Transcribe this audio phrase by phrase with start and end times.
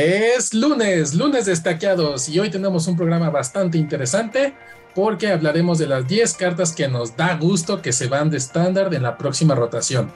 [0.00, 4.54] Es lunes, lunes destaqueados y hoy tenemos un programa bastante interesante
[4.94, 8.94] porque hablaremos de las 10 cartas que nos da gusto que se van de estándar
[8.94, 10.12] en la próxima rotación.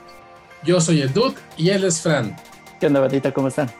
[0.62, 2.36] Yo soy el Dude y él es Fran.
[2.78, 3.34] ¿Qué onda, Batita?
[3.34, 3.72] ¿Cómo están?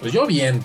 [0.00, 0.60] Pues yo bien,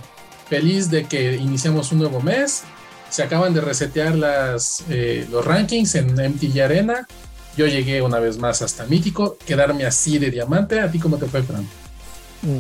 [0.50, 2.64] feliz de que iniciamos un nuevo mes.
[3.12, 7.08] Se acaban de resetear las, eh, los rankings en MTG Arena.
[7.56, 10.80] Yo llegué una vez más hasta Mítico, quedarme así de diamante.
[10.80, 11.68] ¿A ti cómo te fue, Fran?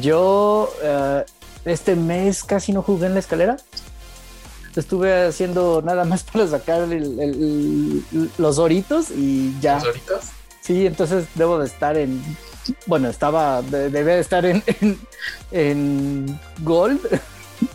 [0.02, 1.22] Yo uh,
[1.70, 3.58] este mes casi no jugué en la escalera.
[4.76, 8.04] Estuve haciendo nada más para sacar el, el,
[8.38, 9.76] los oritos y ya.
[9.76, 10.26] ¿Los oritos?
[10.62, 12.22] Sí, entonces debo de estar en.
[12.86, 13.62] Bueno, estaba.
[13.62, 15.00] De, debía de estar en, en,
[15.52, 17.02] en, Gold.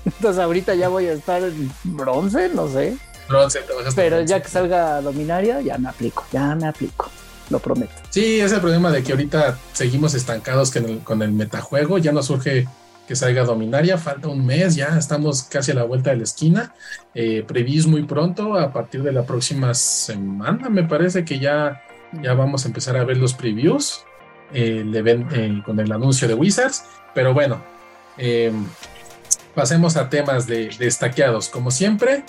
[0.06, 2.96] Entonces ahorita ya voy a estar en bronce, no sé.
[3.28, 4.30] Bronce, te Pero bronce.
[4.30, 7.10] ya que salga Dominaria, ya me aplico, ya me aplico
[7.50, 7.92] lo prometo.
[8.10, 12.26] Sí, es el problema de que ahorita seguimos estancados con el, el metajuego, ya nos
[12.26, 12.66] surge
[13.06, 16.74] que salga Dominaria, falta un mes, ya estamos casi a la vuelta de la esquina,
[17.14, 21.82] eh, previews muy pronto, a partir de la próxima semana me parece que ya,
[22.22, 24.04] ya vamos a empezar a ver los previews
[24.52, 26.84] eh, eh, con el anuncio de Wizards,
[27.14, 27.62] pero bueno,
[29.54, 32.24] pasemos a temas de, de estaqueados, como siempre.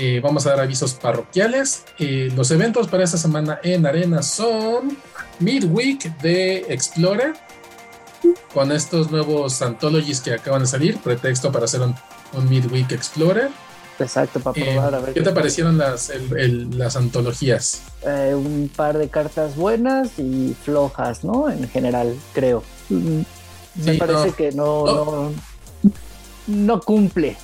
[0.00, 1.82] Eh, vamos a dar avisos parroquiales.
[1.98, 4.96] Eh, los eventos para esta semana en Arena son
[5.40, 7.34] Midweek de Explorer,
[8.54, 11.96] con estos nuevos anthologies que acaban de salir, pretexto para hacer un,
[12.32, 13.50] un Midweek Explorer.
[13.98, 15.14] Exacto, para probar eh, a ver.
[15.14, 17.82] ¿Qué te parecieron las, el, el, las antologías?
[18.04, 21.50] Un par de cartas buenas y flojas, ¿no?
[21.50, 22.62] En general, creo.
[22.88, 23.24] Me
[23.94, 24.36] sí, parece no.
[24.36, 25.32] que no, Oh.
[25.82, 25.92] no,
[26.46, 27.36] no cumple.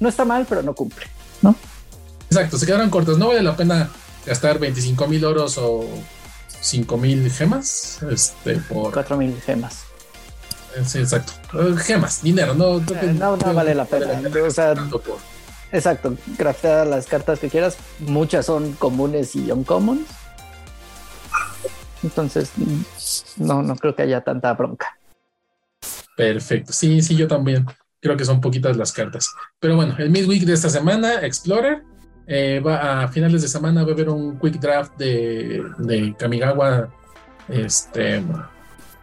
[0.00, 1.06] No está mal, pero no cumple.
[2.32, 3.18] Exacto, se quedaron cortos.
[3.18, 3.90] No vale la pena
[4.24, 5.86] gastar 25 mil oros o
[6.62, 9.84] 5 mil gemas este, por 4 mil gemas.
[10.86, 11.34] Sí, exacto.
[11.76, 14.06] Gemas, dinero, no, eh, no, no vale la pena.
[14.06, 15.18] Vale la pena o sea, por...
[15.72, 17.76] exacto, craftear las cartas que quieras.
[17.98, 20.08] Muchas son comunes y uncommons.
[22.02, 22.50] Entonces,
[23.36, 24.98] no, no creo que haya tanta bronca.
[26.16, 26.72] Perfecto.
[26.72, 27.66] Sí, sí, yo también
[28.00, 29.28] creo que son poquitas las cartas.
[29.60, 31.91] Pero bueno, el midweek de esta semana, Explorer,
[32.26, 36.88] eh, va a finales de semana va a haber un quick draft de, de Kamigawa.
[37.48, 38.22] Este.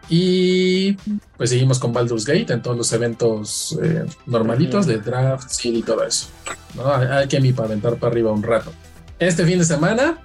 [0.10, 0.94] Y
[1.38, 5.84] pues seguimos con Baldur's Gate en todos los eventos eh, normalitos de draft, seed y
[5.84, 6.28] todo eso.
[6.76, 6.92] ¿no?
[6.92, 8.74] Hay que mi para aventar para arriba un rato.
[9.20, 10.18] Este fin de semana,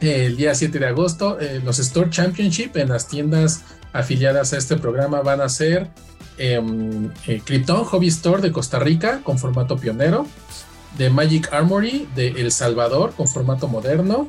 [0.00, 4.76] el día 7 de agosto, eh, los Store Championship en las tiendas afiliadas a este
[4.76, 5.90] programa van a ser
[6.38, 6.60] eh,
[7.44, 10.26] Krypton Hobby Store de Costa Rica con formato pionero,
[10.98, 14.28] de Magic Armory de El Salvador con formato moderno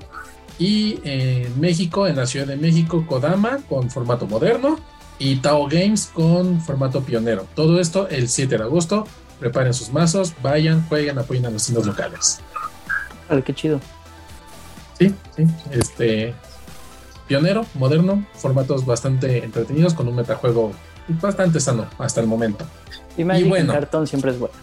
[0.60, 4.78] y en México, en la Ciudad de México, Kodama con formato moderno
[5.20, 7.48] y Tao Games con formato pionero.
[7.56, 9.08] Todo esto el 7 de agosto.
[9.40, 12.40] Preparen sus mazos, vayan, jueguen, apoyen a los tiendas locales.
[13.28, 13.80] Ay, qué chido.
[14.98, 16.34] Sí, sí, este
[17.28, 20.72] pionero, moderno, formatos bastante entretenidos con un metajuego
[21.22, 22.66] bastante sano hasta el momento.
[23.18, 24.54] Y, y bueno, cartón siempre es bueno.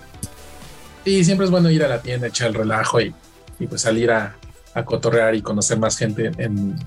[1.04, 3.14] Y siempre es bueno ir a la tienda, echar el relajo y,
[3.58, 4.36] y pues salir a,
[4.74, 6.78] a, cotorrear y conocer más gente en,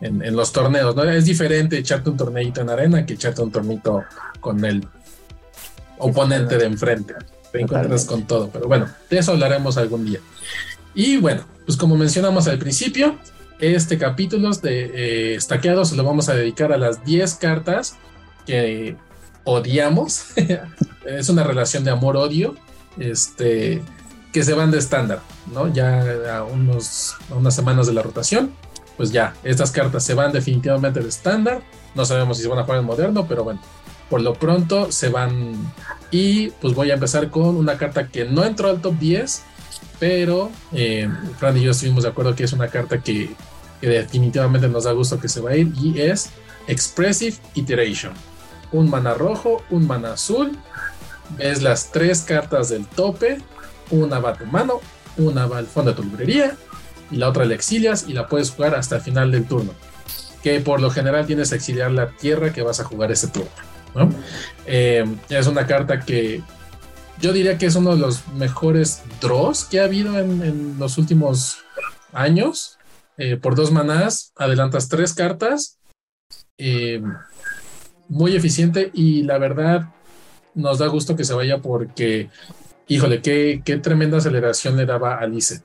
[0.00, 0.96] en, en, los torneos.
[0.96, 1.04] ¿no?
[1.04, 4.04] Es diferente echarte un torneito en arena que echarte un tornito
[4.40, 4.86] con el
[5.98, 7.14] oponente de enfrente.
[7.52, 10.20] Te encuentras con todo, pero bueno, de eso hablaremos algún día.
[10.94, 13.18] Y bueno, pues como mencionamos al principio,
[13.60, 17.96] este capítulo de eh, estaqueados se lo vamos a dedicar a las 10 cartas
[18.46, 18.96] que
[19.44, 20.26] odiamos.
[21.06, 22.56] es una relación de amor-odio
[23.00, 23.82] este,
[24.32, 25.20] que se van de estándar,
[25.52, 25.72] ¿no?
[25.72, 28.52] Ya a, unos, unas semanas de la rotación,
[28.96, 31.62] pues ya, estas cartas se van definitivamente de estándar.
[31.94, 33.60] No sabemos si se van a jugar en moderno, pero bueno,
[34.08, 35.54] por lo pronto se van.
[36.10, 39.42] Y pues voy a empezar con una carta que no entró al top 10,
[39.98, 41.08] pero eh,
[41.38, 43.34] Fran y yo estuvimos de acuerdo que es una carta que,
[43.80, 46.30] que definitivamente nos da gusto que se va a ir y es
[46.66, 48.12] Expressive Iteration.
[48.72, 50.58] Un mana rojo, un mana azul.
[51.36, 53.38] Ves las tres cartas del tope.
[53.90, 54.80] Una va a tu mano,
[55.16, 56.56] una va al fondo de tu librería
[57.10, 59.72] y la otra la exilias y la puedes jugar hasta el final del turno.
[60.42, 63.50] Que por lo general tienes que exiliar la tierra que vas a jugar ese turno.
[63.94, 64.10] ¿no?
[64.66, 66.42] Eh, es una carta que
[67.20, 70.96] yo diría que es uno de los mejores draws que ha habido en, en los
[70.98, 71.58] últimos
[72.12, 72.78] años.
[73.18, 75.78] Eh, por dos manás, adelantas tres cartas.
[76.56, 77.02] Eh,
[78.08, 79.94] muy eficiente y la verdad
[80.60, 82.28] nos da gusto que se vaya porque,
[82.88, 85.62] híjole, qué, qué tremenda aceleración le daba a Alice.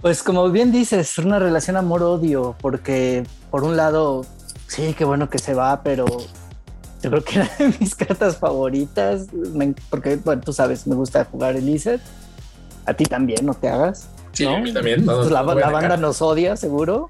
[0.00, 4.24] Pues como bien dices, es una relación amor-odio, porque por un lado,
[4.66, 6.06] sí, qué bueno que se va, pero
[7.02, 9.26] Yo creo que era de mis cartas favoritas,
[9.90, 12.02] porque, bueno, tú sabes, me gusta jugar Elizabeth.
[12.84, 14.08] A ti también, no te hagas.
[14.32, 15.04] Sí, a mí también.
[15.04, 17.08] Pues la, banda nos odia, seguro.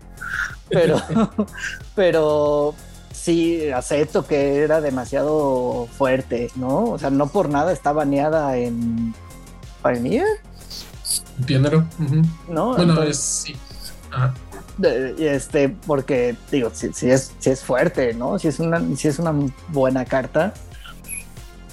[0.71, 1.01] Pero,
[1.95, 2.75] pero
[3.17, 6.85] sí, acepto que era demasiado fuerte, ¿no?
[6.85, 9.15] O sea, no por nada está baneada en
[9.83, 10.27] Pioneer.
[11.47, 11.85] Pionero.
[12.49, 13.57] No, bueno, es sí.
[14.83, 18.39] Este, porque digo, si, es, si es fuerte, ¿no?
[18.39, 19.35] Si es una, si es una
[19.69, 20.53] buena carta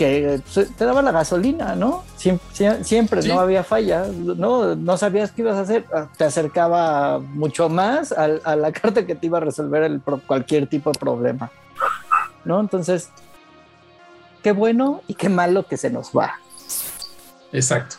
[0.03, 0.41] que
[0.77, 2.03] te daba la gasolina, ¿no?
[2.17, 4.75] Siempre, no había falla, ¿no?
[4.75, 9.15] No sabías qué ibas a hacer, ah, te acercaba mucho más a, la carta que
[9.15, 11.51] te iba a resolver el, cualquier tipo de problema,
[12.43, 12.59] ¿no?
[12.59, 13.09] Entonces,
[14.41, 16.33] qué bueno y qué malo que se nos va.
[17.53, 17.95] Exacto.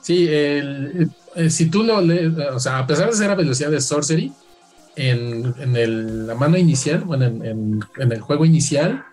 [0.00, 1.10] Sí, el,
[1.48, 4.32] si tú lo lees, o sea, a pesar de ser a velocidad de sorcery,
[4.96, 9.04] en, en la mano inicial, bueno, en, en, el juego inicial,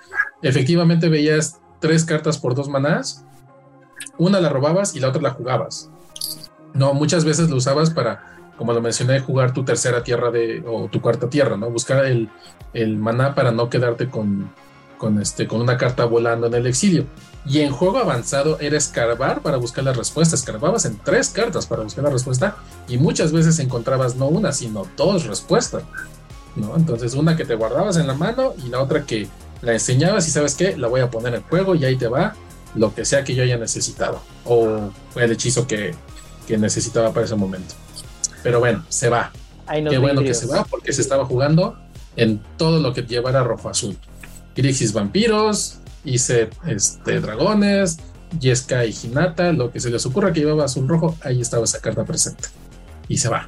[0.42, 3.25] efectivamente veías tres cartas por dos manás,
[4.18, 5.89] una la robabas y la otra la jugabas.
[6.74, 10.88] No, muchas veces lo usabas para, como lo mencioné, jugar tu tercera tierra de, o
[10.88, 11.69] tu cuarta tierra, ¿no?
[11.69, 12.30] Buscar el,
[12.74, 14.50] el maná para no quedarte con,
[14.98, 17.06] con, este, con una carta volando en el exilio.
[17.45, 20.36] Y en juego avanzado era escarbar para buscar la respuesta.
[20.36, 22.56] Escarbabas en tres cartas para buscar la respuesta
[22.88, 25.83] y muchas veces encontrabas no una, sino dos respuestas.
[26.56, 26.75] ¿no?
[26.75, 29.28] Entonces una que te guardabas en la mano y la otra que
[29.62, 32.36] la enseñabas y sabes qué, la voy a poner en juego y ahí te va
[32.75, 35.94] lo que sea que yo haya necesitado o fue el hechizo que,
[36.50, 37.75] necesitaba para ese momento.
[38.44, 39.31] Pero bueno, se va.
[39.90, 41.78] Qué bueno que se va porque se estaba jugando
[42.18, 43.98] en todo lo que llevara rojo azul.
[44.54, 48.00] Grixis vampiros, hice este, dragones,
[48.38, 51.80] Yesca y Hinata, lo que se les ocurra que llevaba azul rojo, ahí estaba esa
[51.80, 52.50] carta presente.
[53.07, 53.48] Y se va.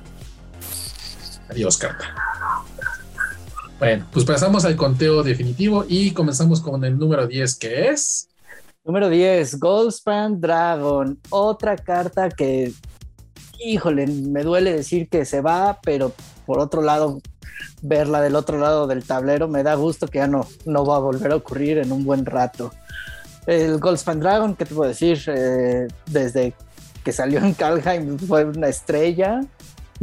[1.50, 2.33] Adiós, carta.
[3.84, 8.30] Bueno, pues pasamos al conteo definitivo y comenzamos con el número 10, que es.
[8.86, 11.20] Número 10, Goldspan Dragon.
[11.30, 12.72] Otra carta que,
[13.60, 16.14] híjole, me duele decir que se va, pero
[16.46, 17.20] por otro lado,
[17.82, 21.00] verla del otro lado del tablero me da gusto que ya no, no va a
[21.00, 22.72] volver a ocurrir en un buen rato.
[23.48, 25.22] El Goldspan Dragon, ¿qué te puedo decir?
[25.28, 26.54] Eh, desde
[27.04, 29.42] que salió en Kalheim fue una estrella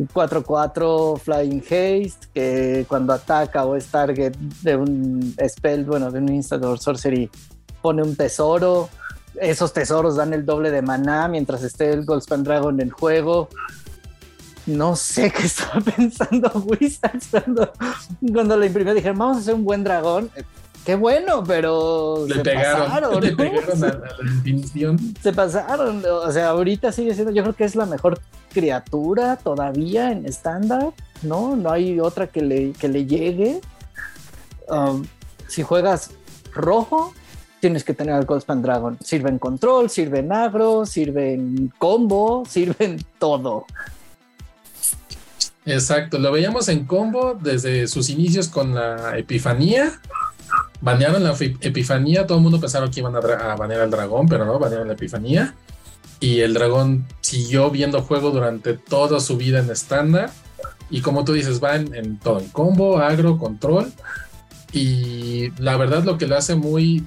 [0.09, 6.29] 4-4 Flying Haste, que cuando ataca o es target de un spell, bueno, de un
[6.33, 7.31] instalador sorcery,
[7.83, 8.89] pone un tesoro.
[9.35, 13.49] Esos tesoros dan el doble de maná mientras esté el Goldspan Dragon en juego.
[14.67, 17.73] No sé qué estaba pensando Wizards cuando,
[18.33, 18.95] cuando lo imprimió.
[18.95, 20.31] Dijeron, vamos a hacer un buen dragón.
[20.85, 24.99] Qué bueno, pero le se pegaron, pasaron, le pegaron a, la definición.
[25.23, 28.21] Se pasaron, o sea, ahorita sigue siendo, yo creo que es la mejor
[28.53, 31.55] criatura todavía en estándar, ¿no?
[31.55, 33.61] No hay otra que le, que le llegue.
[34.69, 35.05] Um,
[35.49, 36.13] si juegas
[36.55, 37.13] rojo,
[37.61, 38.99] tienes que tener al Goldspan Dragon.
[39.05, 43.67] Sirve en control, sirve en agro, sirve en combo, sirve en todo.
[45.67, 50.01] Exacto, lo veíamos en combo desde sus inicios con la Epifanía
[50.81, 53.21] banearon la Epifanía, todo el mundo pensaron que iban a,
[53.57, 55.55] banear al dragón, pero no, banearon la Epifanía.
[56.21, 60.31] Y el dragón siguió viendo juego durante toda su vida en estándar.
[60.91, 63.93] Y como tú dices, va en, todo, en combo, agro, control.
[64.73, 67.07] Y la verdad lo que lo hace muy,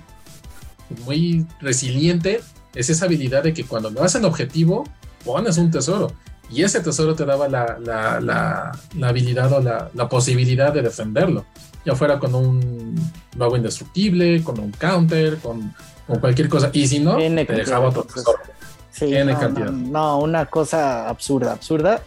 [1.05, 2.41] muy resiliente
[2.73, 4.83] es esa habilidad de que cuando lo hacen objetivo,
[5.23, 6.11] pones un tesoro.
[6.49, 11.45] Y ese tesoro te daba la, la, habilidad o la, posibilidad de defenderlo.
[11.85, 12.95] Ya fuera con un
[13.37, 15.73] mago indestructible, con un counter, con,
[16.19, 16.69] cualquier cosa.
[16.73, 18.39] Y si no, te dejaba otro tesoro.
[18.91, 19.71] Sí, no, cantidad.
[19.71, 22.01] No, una cosa absurda, absurda.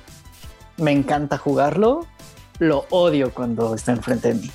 [0.76, 2.06] Me encanta jugarlo.
[2.58, 4.50] Lo odio cuando está enfrente de mí.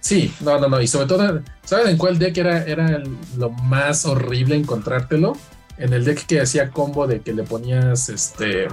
[0.00, 0.80] Sí, no, no, no.
[0.80, 3.02] Y sobre todo, ¿sabes en cuál deck era, era
[3.36, 5.34] lo más horrible encontrártelo?
[5.76, 8.68] en el deck que hacía combo de que le ponías este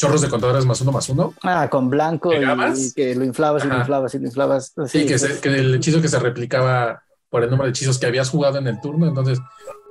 [0.00, 1.34] chorros de contadores más uno más uno.
[1.42, 4.72] Ah, con blanco y, que lo inflabas y lo inflabas y lo inflabas.
[4.86, 5.14] Sí, que,
[5.48, 8.80] el hechizo que se replicaba por el número de hechizos que habías jugado en el
[8.80, 9.06] turno.
[9.06, 9.38] Entonces,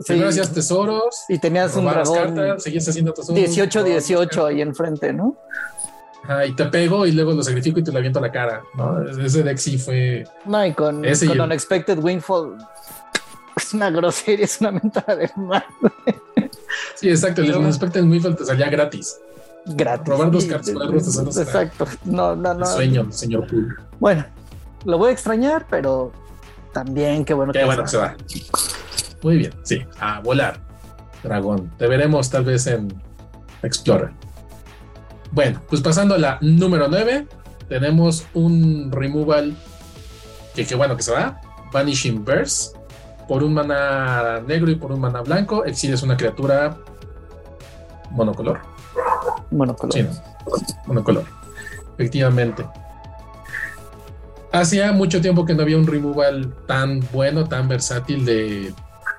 [0.07, 2.35] primero hacías tesoros y tenías un dragón.
[2.35, 3.35] Cartas, seguías haciendo tesoros.
[3.35, 5.37] 18, 18 ahí enfrente, ¿no?
[6.23, 8.63] Ajá, y te pego y luego lo sacrifico y te lo aviento a la cara,
[8.75, 9.07] ¿no?
[9.07, 10.27] Ese deck sí fue.
[10.45, 12.57] No, y con, con Unexpected Windfall
[13.55, 15.65] es una grosería, es una mentada de mal.
[16.95, 17.41] Sí, exacto.
[17.41, 19.17] El Unexpected Windfall te salía gratis.
[19.75, 20.05] Gratis.
[20.05, 21.85] Probar dos cartas Exacto.
[22.05, 22.65] No, no, no.
[22.65, 23.47] Sueño, señor.
[23.99, 24.25] Bueno,
[24.85, 26.11] lo voy a extrañar, pero
[26.73, 28.15] también qué bueno qué que bueno se va.
[29.21, 29.85] Muy bien, sí.
[29.99, 30.59] A volar.
[31.23, 31.71] Dragón.
[31.77, 32.93] Te veremos tal vez en
[33.61, 34.11] Explorer.
[35.31, 37.27] Bueno, pues pasando a la número 9,
[37.67, 39.55] tenemos un removal
[40.55, 41.41] que qué bueno que se va.
[41.71, 42.71] Vanishing Verse.
[43.27, 46.77] Por un mana negro y por un mana blanco, exiles una criatura
[48.09, 48.59] monocolor.
[49.51, 49.93] Monocolor.
[49.93, 50.05] Sí,
[50.85, 51.23] monocolor.
[51.97, 52.65] Efectivamente.
[54.51, 58.73] Hacía mucho tiempo que no había un removal tan bueno, tan versátil de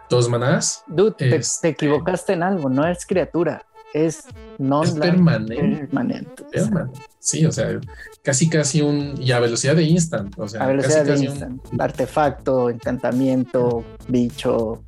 [0.08, 0.82] dos manás.
[0.88, 4.24] Dude, te, Es- te equivocaste en algo, no es criatura, es
[4.58, 5.54] non Es permanente.
[5.56, 6.44] permanente.
[6.50, 7.00] Permanente.
[7.20, 7.78] Sí, o sea,
[8.22, 9.14] casi casi un.
[9.22, 10.36] Y a velocidad de instant.
[10.38, 11.80] O sea, A velocidad casi de casi un- instant.
[11.80, 14.82] Artefacto, encantamiento, bicho,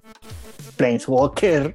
[0.77, 1.73] planeswalker.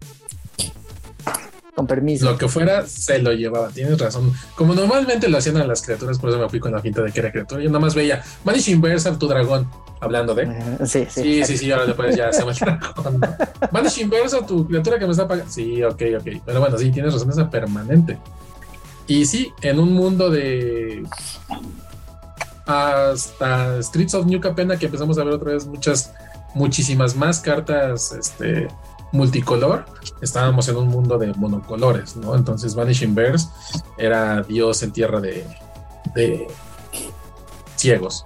[1.77, 2.25] Con permiso.
[2.25, 4.33] Lo que fuera se lo llevaba, tienes razón.
[4.55, 7.11] Como normalmente lo hacían a las criaturas, por eso me fui con la finta de
[7.11, 7.61] que era criatura.
[7.61, 9.69] Yo nada más veía Vanish Inverse tu dragón,
[9.99, 10.47] hablando de.
[10.87, 11.21] Sí, sí.
[11.21, 13.21] Sí, sí, sí, ahora después ya se me el dragón.
[14.01, 15.51] Inverse tu criatura que me está pagando.
[15.51, 16.41] Sí, ok, ok.
[16.43, 18.17] Pero bueno, sí, tienes razón, es permanente.
[19.05, 21.03] Y sí, en un mundo de.
[22.65, 26.11] Hasta Streets of New Capena, que empezamos a ver otra vez muchas,
[26.55, 28.67] muchísimas más cartas este,
[29.11, 29.85] multicolor,
[30.21, 32.35] estábamos en un mundo de monocolores, ¿no?
[32.35, 33.49] Entonces Vanishing Bears
[33.97, 35.45] era Dios en tierra de,
[36.15, 36.47] de
[37.75, 38.25] ciegos,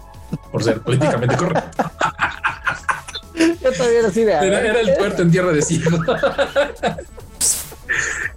[0.52, 1.84] por ser políticamente correcto.
[3.62, 4.48] Yo todavía de.
[4.48, 6.00] Era, era el puerto en tierra de ciegos.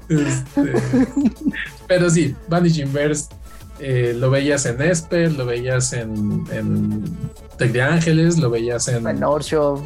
[0.09, 0.75] Este,
[1.87, 3.29] pero sí, Vanishing Bears
[3.79, 7.05] eh, lo veías en Esper, lo veías en, en
[7.59, 9.07] Tech de Ángeles, lo veías en,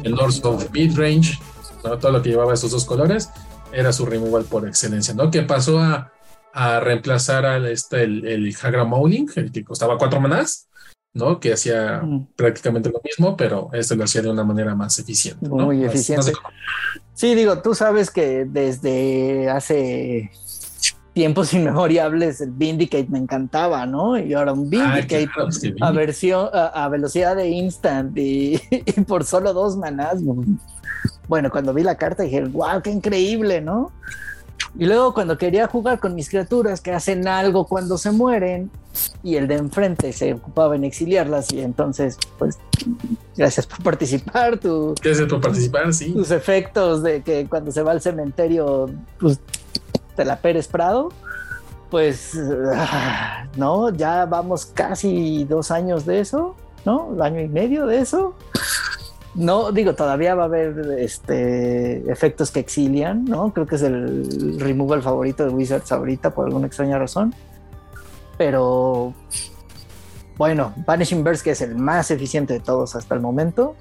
[0.03, 1.39] En Lords of Midrange,
[1.83, 1.97] ¿no?
[1.97, 3.29] todo lo que llevaba esos dos colores
[3.71, 5.29] era su removal por excelencia, ¿no?
[5.31, 6.11] Que pasó a,
[6.53, 10.67] a reemplazar al este, el, el Hagra Mowling, el que costaba cuatro manás,
[11.13, 11.39] ¿no?
[11.39, 12.27] Que hacía Mm.
[12.35, 15.47] prácticamente lo mismo, pero este lo hacía de una manera más eficiente.
[15.47, 15.55] ¿no?
[15.65, 16.31] Muy Más- eficiente.
[16.31, 16.53] más.
[17.13, 20.31] Sí, digo, tú sabes que desde hace
[21.13, 24.17] tiempos inmemoriales el Vindicate me encantaba, ¿no?
[24.17, 25.49] Y ahora un Ah, Vindicate claro,
[25.81, 30.19] a versión a, a velocidad de instant y, y por solo dos manás.
[31.27, 33.91] Bueno, cuando vi la carta dije, wow, qué increíble, ¿no?
[34.77, 38.69] Y luego cuando quería jugar con mis criaturas que hacen algo cuando se mueren
[39.23, 42.59] y el de enfrente se ocupaba en exiliarlas y entonces, pues,
[43.35, 46.13] gracias por participar, tú Gracias por participar, sí.
[46.13, 48.89] tus efectos de que cuando se va al cementerio,
[49.19, 49.39] pues
[50.15, 51.09] te la Pérez Prado,
[51.89, 52.37] pues
[52.73, 57.05] ah, no, ya vamos casi dos años de eso, ¿no?
[57.05, 58.35] Un año y medio de eso.
[59.35, 63.53] No, digo, todavía va a haber este, efectos que exilian, ¿no?
[63.53, 67.33] Creo que es el removal favorito de Wizards ahorita por alguna extraña razón.
[68.37, 69.13] Pero
[70.37, 73.75] bueno, Vanishing Burst, que es el más eficiente de todos hasta el momento,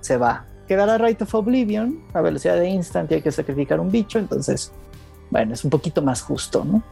[0.00, 0.46] se va.
[0.66, 4.72] Quedará Right of Oblivion a velocidad de instant y hay que sacrificar un bicho, entonces,
[5.30, 6.82] bueno, es un poquito más justo, ¿no?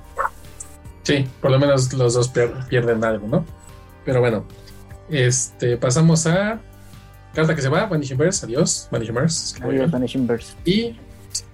[1.03, 3.45] Sí, por lo menos los dos pier- pierden algo, ¿no?
[4.05, 4.45] Pero bueno,
[5.09, 6.61] este, pasamos a
[7.35, 9.63] carta que se va, Vanishing Verse, adiós, Vanishing Verse.
[9.65, 9.91] Adiós.
[9.91, 10.57] Vanishing Burst.
[10.67, 10.97] Y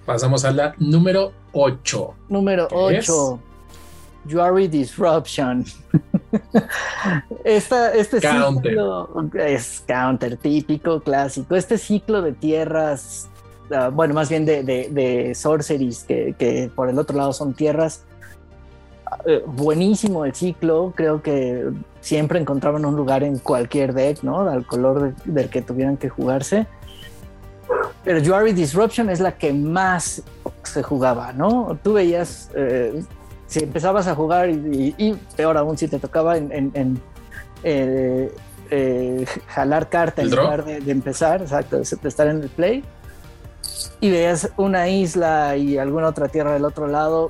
[0.05, 2.13] pasamos a la número 8.
[2.29, 3.09] Número ¿Qué es?
[3.09, 3.39] 8.
[4.29, 5.65] Juari Disruption.
[7.43, 8.71] Esta, este Counter.
[8.73, 11.55] ciclo es counter típico, clásico.
[11.55, 13.29] Este ciclo de tierras,
[13.73, 17.53] ah, bueno, más bien de, de, de sorceries, que, que por el otro lado son
[17.53, 18.03] tierras.
[19.25, 21.65] eh, buenísimo el ciclo, creo que
[22.01, 24.41] siempre encontraban un lugar en cualquier deck, ¿no?
[24.49, 26.65] Al color de- del que tuvieran que jugarse.
[28.03, 30.23] Pero Juari Disruption es la que más
[30.63, 31.77] se jugaba, ¿no?
[31.83, 33.03] Tú veías, eh,
[33.47, 37.01] si empezabas a jugar y, y- y peor aún si te tocaba en, en- en,
[37.63, 38.31] eh,
[38.71, 42.83] eh, jalar carta ¿El en lugar de, de empezar, exacto, de estar en el play,
[43.99, 47.29] y veías una isla y alguna otra tierra del otro lado,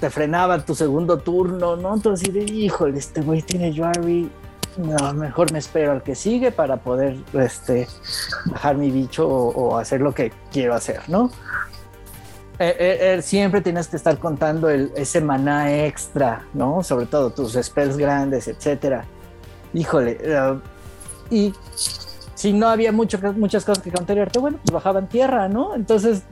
[0.00, 1.94] te frenaba tu segundo turno, ¿no?
[1.94, 4.30] Entonces, de, híjole, este güey tiene Juari,
[4.76, 7.88] no, mejor me espero al que sigue para poder este,
[8.46, 11.30] bajar mi bicho o, o hacer lo que quiero hacer, ¿no?
[12.58, 16.82] Eh, eh, eh, siempre tienes que estar contando el, ese maná extra, ¿no?
[16.82, 19.04] Sobre todo tus spells grandes, etcétera.
[19.74, 20.58] Híjole, eh,
[21.30, 21.52] y
[22.34, 25.74] si no había mucho, muchas cosas que counterarte, bueno, pues bajaban tierra, ¿no?
[25.74, 26.22] Entonces,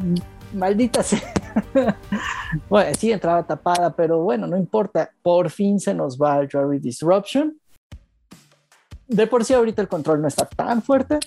[0.55, 1.21] maldita sea.
[2.69, 5.11] bueno, sí, entraba tapada, pero bueno, no importa.
[5.23, 7.57] Por fin se nos va el Jury Disruption.
[9.07, 11.19] De por sí ahorita el control no está tan fuerte,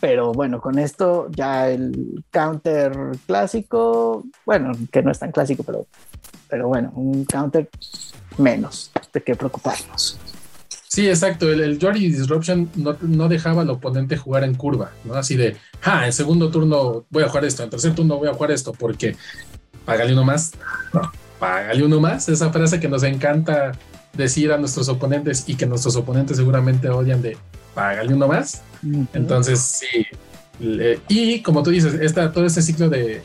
[0.00, 2.92] pero bueno, con esto ya el counter
[3.26, 5.86] clásico, bueno, que no es tan clásico, pero,
[6.48, 7.68] pero bueno, un counter
[8.38, 10.18] menos de qué preocuparnos.
[10.96, 11.52] Sí, exacto.
[11.52, 15.12] El, el Jory Disruption no, no dejaba al oponente jugar en curva, ¿no?
[15.12, 18.32] Así de, ah, en segundo turno voy a jugar esto, en tercer turno voy a
[18.32, 19.14] jugar esto, porque
[19.84, 20.52] págale uno más.
[20.94, 22.30] No, págale uno más.
[22.30, 23.72] Esa frase que nos encanta
[24.14, 27.36] decir a nuestros oponentes y que nuestros oponentes seguramente odian de
[27.74, 28.62] págale uno más.
[29.12, 30.06] Entonces, sí.
[31.08, 33.22] y como tú dices, esta, todo este ciclo de,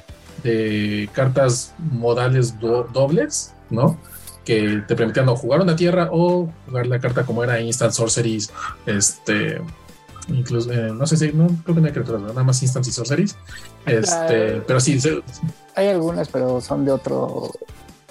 [1.13, 3.97] cartas modales dobles, ¿no?
[4.45, 8.51] Que te permitían o jugar una tierra o jugar la carta como era Instant Sorceries,
[8.85, 9.61] este,
[10.27, 12.91] incluso, eh, no sé si, no creo que no hay criaturas, nada más Instant y
[12.91, 13.35] Sorceries,
[13.85, 14.99] este, pero sí.
[15.75, 17.51] hay algunas, pero son de otro,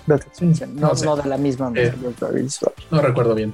[0.06, 0.28] de otra
[0.75, 1.72] no, no, de la misma.
[1.75, 1.92] Eh,
[2.90, 3.52] no recuerdo bien.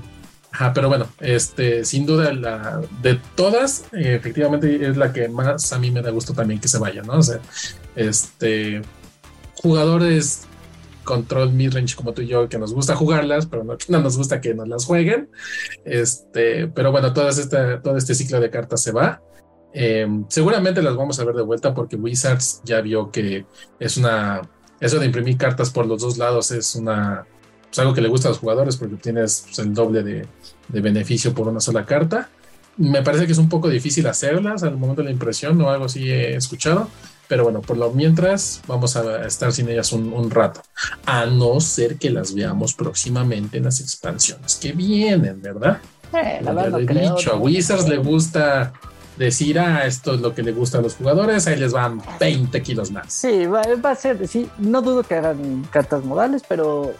[0.53, 5.79] Ajá, pero bueno, este, sin duda, la, de todas, efectivamente es la que más a
[5.79, 7.19] mí me da gusto también que se vaya, ¿no?
[7.19, 7.41] O sea,
[7.95, 8.81] este,
[9.57, 10.46] jugadores
[11.07, 14.43] control midrange como tú y yo, que nos gusta jugarlas, pero no, no nos gusta
[14.43, 15.31] que nos las jueguen.
[15.87, 19.23] Este, pero bueno, todas esta, todo este ciclo de cartas se va.
[19.73, 23.47] Em, seguramente las vamos a ver de vuelta porque Wizards ya vio que
[23.79, 24.43] es una,
[24.81, 27.27] eso de imprimir cartas por los dos lados es una
[27.77, 30.27] pues, algo que le gusta a los jugadores porque tienes pues, el doble de,
[30.69, 32.31] beneficio por una sola carta.
[32.79, 35.85] Me parece que es un poco difícil hacerlas al momento de la impresión o algo
[35.85, 36.89] así he escuchado.
[37.29, 40.61] Pero bueno, por lo mientras vamos a estar sin ellas un, rato.
[41.07, 45.79] A no ser que las veamos próximamente en las expansiones que vienen, ¿verdad?
[46.13, 48.73] Eh, la verdad, he dicho, a Wizards le gusta
[49.17, 52.63] decir, ah, esto es lo que le gusta a los jugadores, ahí les van 20
[52.63, 53.13] kilos más.
[53.13, 56.95] Sí, va, va a ser, sí, no dudo que hagan cartas modales, pero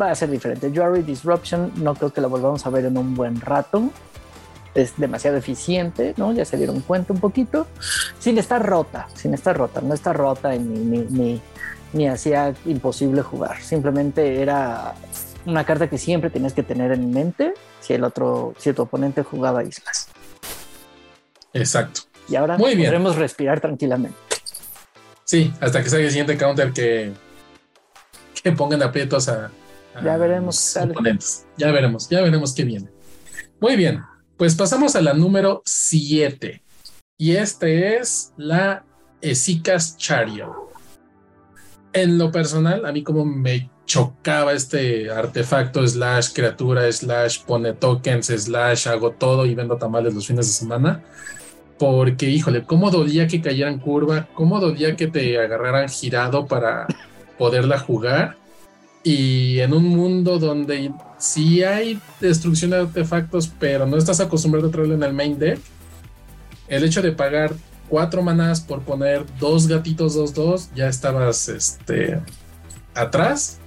[0.00, 0.70] va a ser diferente.
[0.74, 3.90] Jury Disruption no creo que la volvamos a ver en un buen rato.
[4.78, 6.32] Es demasiado eficiente, ¿no?
[6.32, 7.66] Ya se dieron cuenta un poquito.
[8.18, 9.80] Sin estar rota, sin estar rota.
[9.80, 11.40] No está rota ni, ni,
[11.92, 13.60] ni, hacía imposible jugar.
[13.60, 14.94] Simplemente era
[15.46, 19.22] una carta que siempre tienes que tener en mente si el otro, si tu oponente
[19.22, 20.08] jugaba islas.
[21.52, 22.02] Exacto.
[22.28, 24.16] Y ahora podremos respirar tranquilamente.
[25.24, 27.12] Sí, hasta que salga el siguiente counter que,
[28.42, 29.50] que pongan aprietos a,
[30.02, 30.74] ya veremos.
[31.56, 32.88] Ya veremos, ya veremos qué viene.
[33.60, 34.02] Muy bien,
[34.38, 36.62] pues pasamos a la número 7.
[37.18, 38.84] Y este es la
[39.20, 40.70] Esicas Chario.
[41.92, 48.26] En lo personal, a mí como me chocaba este artefacto slash criatura slash pone tokens
[48.26, 51.02] slash hago todo y vendo tamales los fines de semana.
[51.76, 56.86] Porque, híjole, cómo dolía que cayeran curva, cómo dolía que te agarraran girado para
[57.38, 58.36] poderla jugar
[59.02, 64.70] y en un mundo donde sí hay destrucción de artefactos, pero no estás acostumbrado a
[64.70, 65.60] traerlo en el main deck,
[66.68, 67.52] el hecho de pagar
[67.88, 72.20] cuatro manás por poner dos gatitos 2-2, ya estabas este,
[72.94, 73.58] atrás.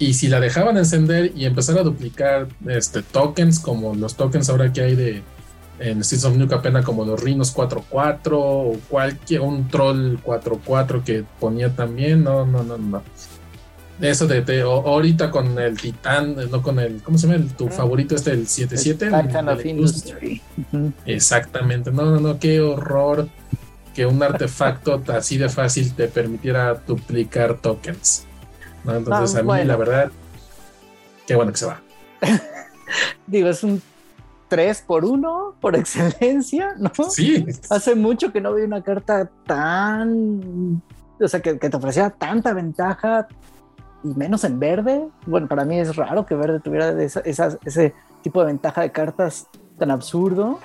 [0.00, 4.72] Y si la dejaban encender y empezar a duplicar este, tokens, como los tokens ahora
[4.72, 5.22] que hay de
[5.80, 11.24] en Streets of New Capena, como los Rhinos 4-4 o cualquier un Troll 4-4 que
[11.38, 13.02] ponía también, no, no, no, no.
[14.00, 17.44] Eso de, ahorita con el Titán, no con el, ¿cómo se llama?
[17.56, 19.06] tu favorito este, el 77.
[19.06, 20.40] Titan of Industry.
[21.04, 23.28] Exactamente, no, no, no, qué horror
[23.94, 28.24] que un artefacto así de fácil te permitiera duplicar tokens.
[28.86, 30.12] Entonces ah, a mí la verdad,
[31.26, 31.80] qué bueno que se va.
[33.26, 33.82] Digo, es un
[34.46, 36.92] 3 por 1 por excelencia, ¿no?
[37.10, 37.44] Sí.
[37.68, 40.80] Hace mucho que no vi una carta tan,
[41.20, 43.26] o sea, que, que te ofrecía tanta ventaja
[44.04, 45.08] y menos en verde.
[45.26, 49.46] Bueno, para mí es raro que verde tuviera ese tipo de ventaja de cartas
[49.78, 50.58] tan absurdo.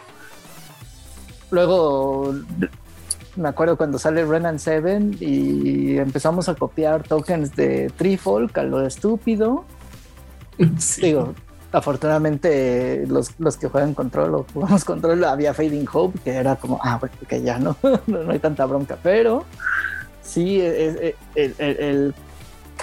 [1.52, 2.34] Luego
[3.36, 8.86] me acuerdo cuando sale Renan 7 y empezamos a copiar tokens de Trifolk a lo
[8.86, 9.65] estúpido.
[11.02, 11.34] Digo,
[11.72, 16.98] afortunadamente los, que juegan control o jugamos control había Fading Hope, que era como, ah,
[17.00, 17.76] bueno, que ya no,
[18.08, 19.43] no, hay tanta bronca, pero
[20.22, 22.13] sí, el, el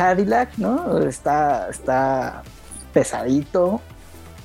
[0.01, 0.99] Cadillac, ¿no?
[1.01, 2.43] Está, está
[2.91, 3.83] pesadito,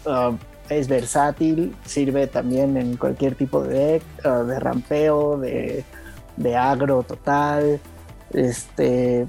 [0.06, 0.36] uh,
[0.68, 5.86] es versátil, sirve también en cualquier tipo de deck, uh, de rampeo, de,
[6.36, 7.80] de, agro total.
[8.34, 9.28] Este,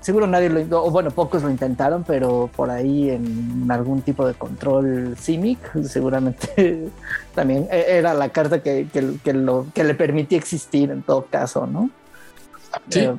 [0.00, 4.32] seguro nadie lo, o bueno, pocos lo intentaron, pero por ahí en algún tipo de
[4.32, 6.88] control Simic, seguramente
[7.34, 8.88] también e, era la carta que,
[9.34, 11.90] lo, que le permitía existir en todo caso, ¿no?
[12.88, 13.00] Sí.
[13.00, 13.14] Eh,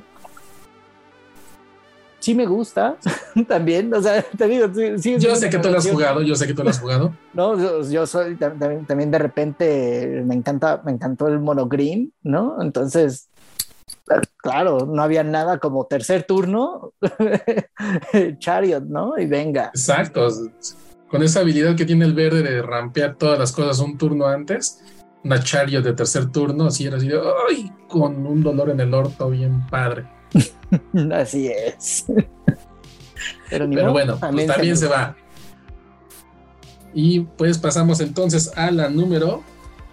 [2.26, 2.98] sí me gusta
[3.48, 6.48] también, o sea, te digo, sí, yo sé que tú lo has jugado, yo sé
[6.48, 7.16] que tú lo has jugado.
[7.34, 12.60] no, yo, soy también, también, de repente me encanta, me encantó el monogreen, ¿no?
[12.64, 13.30] Entonces,
[14.38, 16.94] claro, no había nada como tercer turno,
[18.40, 19.20] Chariot, ¿no?
[19.20, 19.68] Y venga.
[19.68, 20.28] Exacto,
[21.08, 24.84] con esa habilidad que tiene el verde de rampear todas las cosas un turno antes,
[25.24, 27.72] una Chariot de tercer turno, así era así de, ¡ay!
[27.88, 30.08] Con un dolor en el orto bien padre.
[31.14, 32.06] Así es.
[33.50, 35.16] Pero, bueno, pues también, se, va.
[36.94, 39.44] Y pues pasamos entonces a la número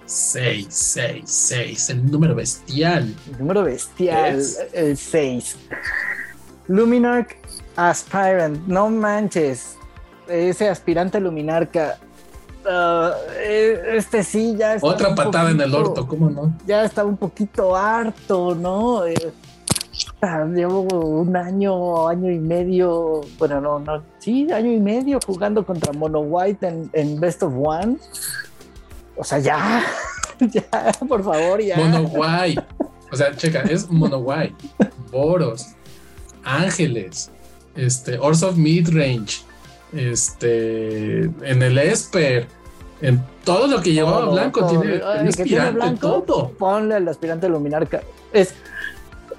[0.06, 3.14] 6, 6, 6, el número bestial.
[3.30, 5.56] El número bestial, el 6.
[6.68, 7.36] Luminark
[7.76, 9.76] Aspirant, no manches.
[10.28, 11.98] Ese aspirante Luminarca.
[12.64, 14.86] Uh, este sí, ya está.
[14.86, 16.56] Otra patada en el orto, ¿cómo no?
[16.66, 19.02] Ya estaba un poquito harto, ¿no?
[20.22, 25.66] Eh, llevo un año, año y medio, bueno, no, no, sí, año y medio jugando
[25.66, 27.96] contra Mono White en, en Best of One.
[29.16, 29.82] O sea, ya,
[30.40, 31.76] ya, por favor, ya.
[31.76, 32.62] Mono White.
[33.10, 34.54] O sea, checa, es Mono White,
[35.10, 35.70] Boros,
[36.44, 37.32] Ángeles,
[37.74, 39.42] este, Ors of Midrange,
[39.92, 42.46] este, en el Esper,
[43.00, 46.52] en todo lo que llevaba Blanco, tiene, el aspirante, todo.
[46.52, 47.88] Ponle el aspirante luminar.
[48.32, 48.54] Es,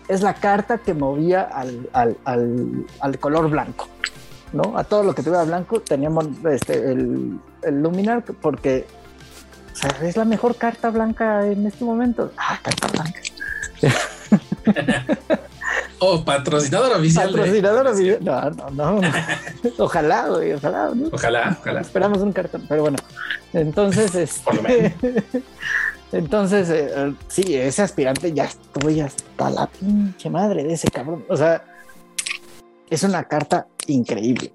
[0.07, 2.17] es la carta que movía al, al,
[2.99, 3.87] al, color blanco.
[4.51, 4.77] ¿no?
[4.77, 8.85] A todo lo que tuviera blanco teníamos este, el, el Luminar porque
[10.01, 12.31] es la mejor carta blanca en este momento.
[12.37, 13.19] Ah, carta blanca.
[15.99, 17.29] oh, patrocinador oficial.
[17.29, 18.19] Patrocinador oficial.
[18.21, 19.01] No, no, no.
[19.77, 20.91] Ojalá, güey, ojalá.
[21.11, 21.81] Ojalá, ojalá.
[21.81, 22.97] Esperamos un cartón, pero bueno.
[23.53, 25.25] Entonces, este,
[26.13, 31.25] Entonces, eh, sí, ese aspirante ya estoy hasta la pinche madre de ese cabrón.
[31.27, 31.65] O sea,
[32.89, 34.53] es una carta increíble.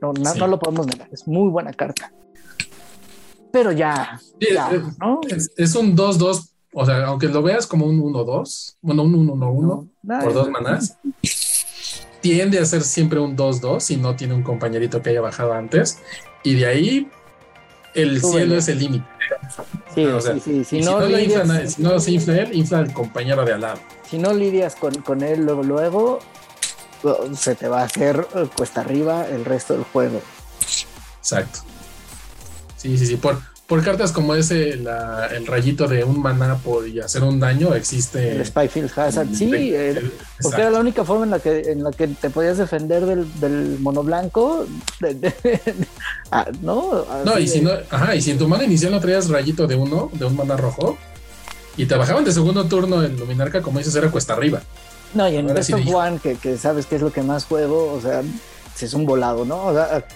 [0.00, 1.08] No, no, lo podemos negar.
[1.12, 2.12] Es muy buena carta.
[3.50, 4.18] Pero ya,
[5.00, 5.20] ¿no?
[5.28, 10.32] es, un 2-2 o sea, aunque lo veas como un 1-2, bueno, un 1-1-1 por
[10.32, 10.96] dos manás,
[12.22, 15.98] tiende a ser siempre un 2-2 si no tiene un compañerito que haya bajado antes.
[16.44, 17.10] Y de ahí
[17.94, 19.06] el cielo es el límite.
[19.94, 20.64] Sí, sí, sí.
[20.64, 23.80] Si, no, lidias, si no se infla él, infla al compañero de al lado.
[24.08, 26.18] Si no lidias con, con él luego, luego,
[27.34, 28.26] se te va a hacer
[28.56, 30.20] cuesta arriba el resto del juego.
[31.18, 31.60] Exacto.
[32.76, 33.16] Sí, sí, sí.
[33.16, 33.40] Por,
[33.72, 38.32] por cartas como ese, el rayito de un maná por y hacer un daño, existe.
[38.32, 40.10] El Spyfield Hazard, sí, eh,
[40.42, 43.40] porque era la única forma en la que, en la que te podías defender del,
[43.40, 44.66] del mono blanco.
[46.34, 47.04] Ah, ¿No?
[47.26, 49.74] no, y si no, ajá, y si en tu mano inicial no traías rayito de
[49.74, 50.96] uno, de un maná rojo,
[51.76, 54.62] y te bajaban de segundo turno el Luminarca, como dices, era cuesta arriba.
[55.12, 57.44] No, y en el Best of One, que, que, sabes que es lo que más
[57.44, 58.22] juego, o sea,
[58.74, 59.66] si es un volado, ¿no?
[59.66, 60.06] O sea,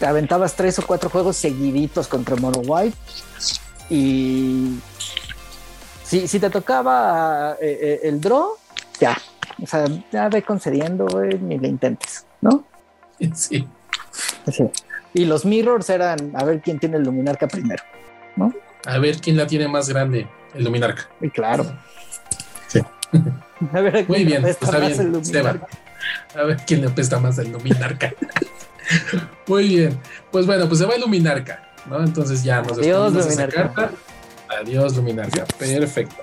[0.00, 2.96] te aventabas tres o cuatro juegos seguiditos contra Mono White
[3.90, 4.78] y
[6.02, 8.56] si, si te tocaba eh, eh, el draw,
[8.98, 9.16] ya,
[9.62, 11.06] o sea, ya ve concediendo,
[11.42, 12.64] ni le intentes, ¿no?
[13.34, 13.68] Sí.
[15.12, 17.82] Y los mirrors eran a ver quién tiene el Luminarca primero,
[18.36, 18.54] ¿no?
[18.86, 21.10] A ver quién la tiene más grande, el Luminarca.
[21.20, 21.66] Y claro.
[22.68, 22.80] Sí.
[23.74, 25.20] A ver, Muy bien, está bien,
[26.34, 28.14] A ver quién le apesta más el Luminarca.
[29.46, 30.00] Muy bien.
[30.30, 32.02] Pues bueno, pues se va a Luminarca, ¿no?
[32.02, 33.72] Entonces ya nos Adiós, Luminarca.
[33.72, 33.90] carta.
[34.60, 35.44] Adiós, Luminarca.
[35.58, 36.16] Perfecto.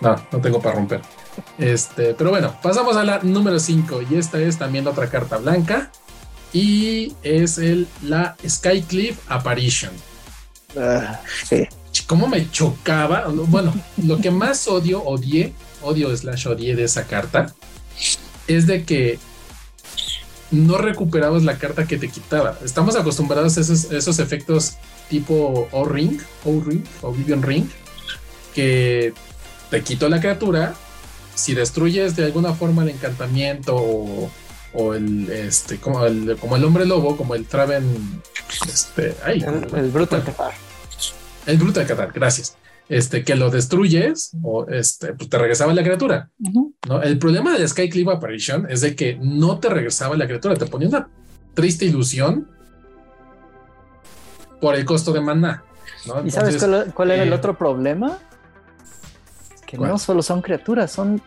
[0.00, 1.00] No, no tengo para romper.
[1.58, 5.90] Este, pero bueno, pasamos a la número 5 y esta es también otra carta blanca
[6.52, 9.92] y es el, la Skycliff Apparition.
[10.78, 11.66] Ah, sí.
[12.06, 13.24] ¿Cómo me chocaba?
[13.28, 15.52] Bueno, lo que más odio, odié,
[15.82, 17.54] odio slash odié de esa carta
[18.46, 19.18] es de que
[20.50, 22.58] no recuperabas la carta que te quitaba.
[22.64, 24.76] Estamos acostumbrados a esos, efectos
[25.08, 27.66] tipo O-Ring, O-Ring, Oblivion Ring,
[28.54, 29.12] que
[29.70, 30.74] te quito la criatura.
[31.34, 34.30] Si destruyes de alguna forma el encantamiento o,
[34.94, 38.22] el este como el como el hombre lobo, como el Traven
[38.68, 40.52] este, ay, el, el Brutal Catar.
[41.46, 42.56] El Brutal Catar, gracias
[42.88, 46.30] este, que lo destruyes o este, pues te regresaba la criatura.
[46.38, 47.02] ¿no?
[47.02, 50.88] El problema de Skycliff Apparition es de que no te regresaba la criatura, te ponía
[50.88, 51.08] una
[51.54, 52.48] triste ilusión
[54.60, 55.64] por el costo de maná.
[56.24, 58.18] ¿Y sabes cuál, era el eh, otro problema?
[59.66, 61.20] Que no solo son criaturas, son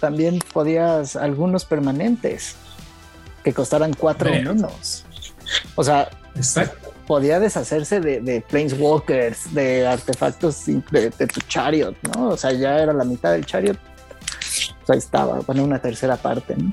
[0.00, 2.56] también podías algunos permanentes
[3.44, 5.04] que costaran cuatro menos.
[5.76, 12.28] O sea, Exacto podía deshacerse de, de planeswalkers, de artefactos de, tu chariot, ¿no?
[12.28, 13.76] O sea, ya era la mitad del chariot.
[14.86, 16.72] O ahí estaba, bueno, una tercera parte, ¿no?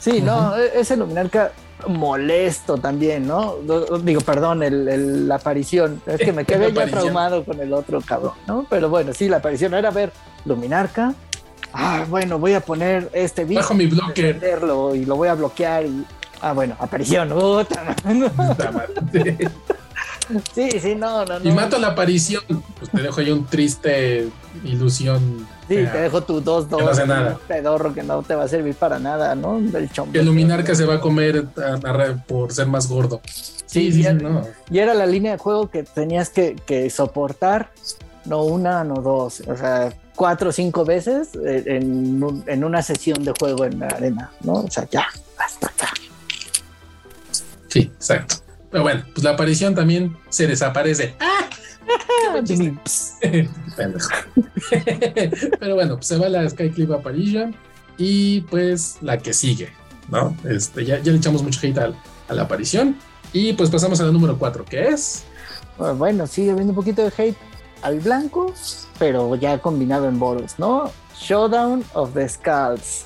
[0.00, 1.52] Sí, no, e, ese Luminarca
[1.86, 3.58] molesto también, ¿no?
[4.02, 6.02] Digo, perdón, el, la aparición.
[6.06, 8.66] Es que me quedé ya traumado con el otro cabrón, ¿no?
[8.68, 10.10] Pero bueno, sí, la aparición era ver
[10.44, 11.14] Luminarca.
[11.72, 13.60] Ah, bueno, voy a poner este bicho.
[13.60, 14.40] Bajo mi bloque.
[14.96, 16.04] Y lo voy a bloquear y
[16.40, 17.32] Ah, bueno, aparición.
[20.54, 21.48] Sí, sí, no, no, no.
[21.48, 22.42] Y mato la aparición,
[22.78, 24.28] pues te dejo ahí un triste
[24.64, 25.46] ilusión.
[25.68, 26.80] Sí, te dejo tu 2-2.
[26.80, 27.38] no hace nada.
[27.46, 29.60] Pedorro que no te va a servir para nada, ¿no?
[29.60, 30.18] Del chombo.
[30.18, 31.46] El luminar que se va a comer
[32.26, 33.20] por ser más gordo.
[33.66, 34.42] Sí, sí, no.
[34.70, 37.70] Y era la línea de juego que tenías que, que soportar,
[38.24, 39.42] no una, no dos.
[39.46, 44.30] O sea, cuatro o cinco veces en, en, una sesión de juego en la arena,
[44.42, 44.54] ¿no?
[44.54, 45.06] O sea, ya,
[45.38, 45.92] hasta acá.
[47.76, 48.36] Sí, exacto.
[48.70, 51.14] Pero bueno, pues la aparición también se desaparece.
[51.20, 51.46] ¡Ah!
[55.60, 57.54] Pero bueno, pues se va la Skyclip Apparition
[57.98, 59.68] y pues la que sigue,
[60.08, 60.34] ¿no?
[60.44, 61.92] Este, ya, ya le echamos mucho hate a,
[62.28, 62.96] a la aparición
[63.32, 65.24] y pues pasamos a la número 4, que es...
[65.98, 67.36] Bueno, sigue habiendo un poquito de hate
[67.82, 68.54] al blanco,
[68.98, 70.90] pero ya combinado en Boros, ¿no?
[71.18, 73.04] Showdown of the Skulls.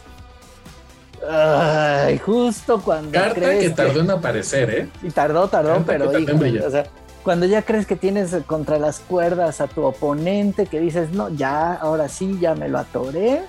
[1.28, 3.12] Ay, justo cuando.
[3.12, 4.88] Carta que tardó en aparecer, ¿eh?
[5.02, 6.86] Y tardó, tardó, pero o sea,
[7.22, 11.74] cuando ya crees que tienes contra las cuerdas a tu oponente, que dices, no, ya,
[11.74, 13.42] ahora sí, ya me lo atoré.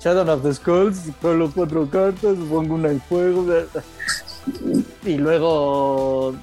[0.00, 3.46] Shadow of the Skulls, solo cuatro cartas, pongo una en fuego.
[5.04, 6.34] Y luego.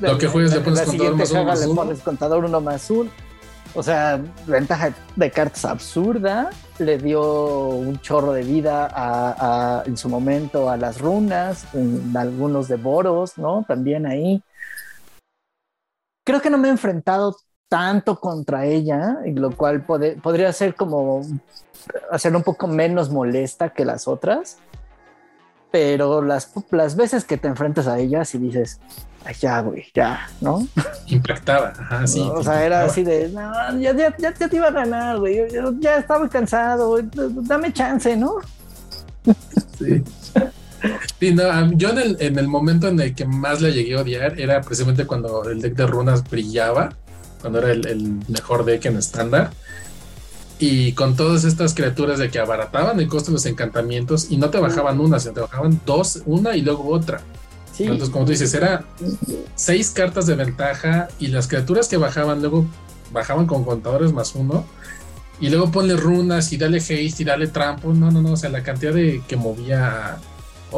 [0.00, 1.54] Lo que juegues le pones contador más uno.
[1.54, 3.10] Le pones contador uno más uno.
[3.74, 6.50] O sea, ventaja de cartas absurda.
[6.78, 12.68] Le dio un chorro de vida a, en su momento a las runas, en algunos
[12.68, 13.64] de Boros, ¿no?
[13.66, 14.42] También ahí.
[16.24, 17.36] Creo que no me he enfrentado
[17.68, 21.22] tanto contra ella, lo cual podría ser como
[22.10, 24.58] hacerla un poco menos molesta que las otras.
[25.74, 28.78] Pero las, las veces que te enfrentas a ella, si dices,
[29.40, 30.68] ya, güey, ya, ¿no?
[31.08, 32.20] Impactaba, ajá, sí.
[32.20, 35.40] O sea, era así de, no, ya, ya, ya, te iba a ganar, güey,
[35.80, 37.06] ya estaba cansado, güey,
[37.42, 38.36] dame chance, ¿no?
[39.76, 40.04] Sí.
[41.18, 44.02] Sí, no, yo en el, en el momento en el que más la llegué a
[44.02, 46.94] odiar era precisamente cuando el deck de runas brillaba,
[47.40, 49.50] cuando era el, el mejor deck en estándar.
[50.66, 54.48] Y con todas estas criaturas de que abarataban el costo de los encantamientos y no
[54.48, 57.20] te bajaban una, sino te bajaban dos, una y luego otra.
[57.78, 58.82] Entonces, como tú dices, era
[59.56, 62.64] seis cartas de ventaja y las criaturas que bajaban luego
[63.12, 64.64] bajaban con contadores más uno.
[65.38, 67.92] Y luego ponle runas y dale haste y dale trampo.
[67.92, 68.32] No, no, no.
[68.32, 70.16] O sea, la cantidad de que movía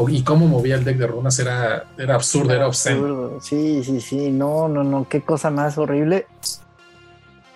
[0.09, 3.38] y cómo movía el deck de runas era, era absurdo, era, obsceno.
[3.40, 4.31] Sí, sí, sí.
[4.33, 5.07] No, no, no.
[5.09, 6.27] Qué cosa más horrible.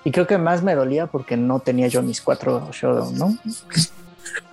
[0.05, 3.37] Y creo que más me dolía porque no tenía yo mis cuatro Showdown, ¿no?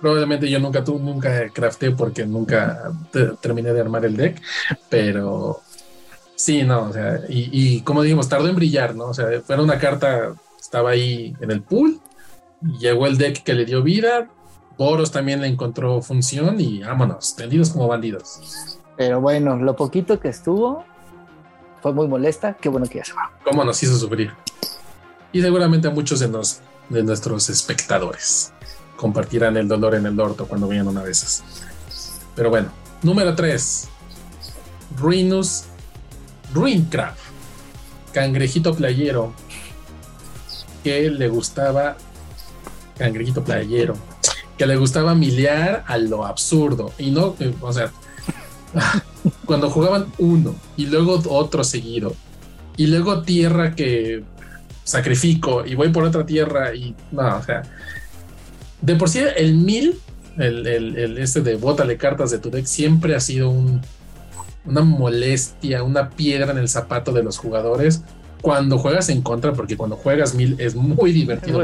[0.00, 2.92] Probablemente yo nunca tuve, nunca crafté porque nunca
[3.40, 4.40] terminé de armar el deck,
[4.88, 5.60] pero
[6.34, 9.06] sí, no, o sea, y, como dijimos, tardó en brillar, ¿no?
[9.06, 12.00] O sea, fue una carta, estaba ahí en el pool,
[12.80, 14.28] llegó el deck que le dio vida,
[14.76, 18.78] Boros también le encontró función y vámonos, tendidos como bandidos.
[18.96, 20.84] Pero bueno, lo poquito que estuvo
[21.82, 23.30] fue muy molesta, qué bueno que ya se va.
[23.44, 24.32] ¿Cómo nos hizo sufrir?
[25.32, 28.52] Y seguramente a muchos de, nos, de nuestros espectadores
[28.98, 31.42] compartirán el dolor en el orto cuando vean una de esas.
[32.34, 32.68] Pero bueno,
[33.02, 33.88] número 3.
[34.98, 35.64] Ruinus
[36.52, 37.18] Ruincraft.
[38.12, 39.32] Cangrejito playero.
[40.82, 41.96] Que le gustaba.
[42.98, 43.94] Cangrejito playero.
[44.56, 46.92] Que le gustaba miliar a lo absurdo.
[46.98, 47.92] Y no, eh, o sea,
[49.46, 52.14] cuando jugaban uno y luego otro seguido.
[52.76, 54.24] Y luego tierra que
[54.88, 57.62] sacrifico y voy por otra tierra y no, o sea,
[58.80, 60.00] de por sí, el mil,
[60.38, 63.82] el, el, este de bótale cartas de tu deck, siempre ha sido un,
[64.64, 68.02] una molestia, una piedra en el zapato de los jugadores
[68.40, 71.62] cuando juegas en contra, porque cuando juegas mil es muy divertido.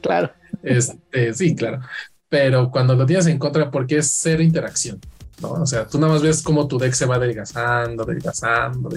[0.00, 0.30] claro.
[0.62, 1.80] Este, sí, claro.
[2.30, 4.98] Pero cuando lo tienes en contra, porque es cero interacción.
[5.40, 5.52] ¿No?
[5.52, 8.90] O sea, tú nada más ves cómo tu deck se va adelgazando, adelgazando,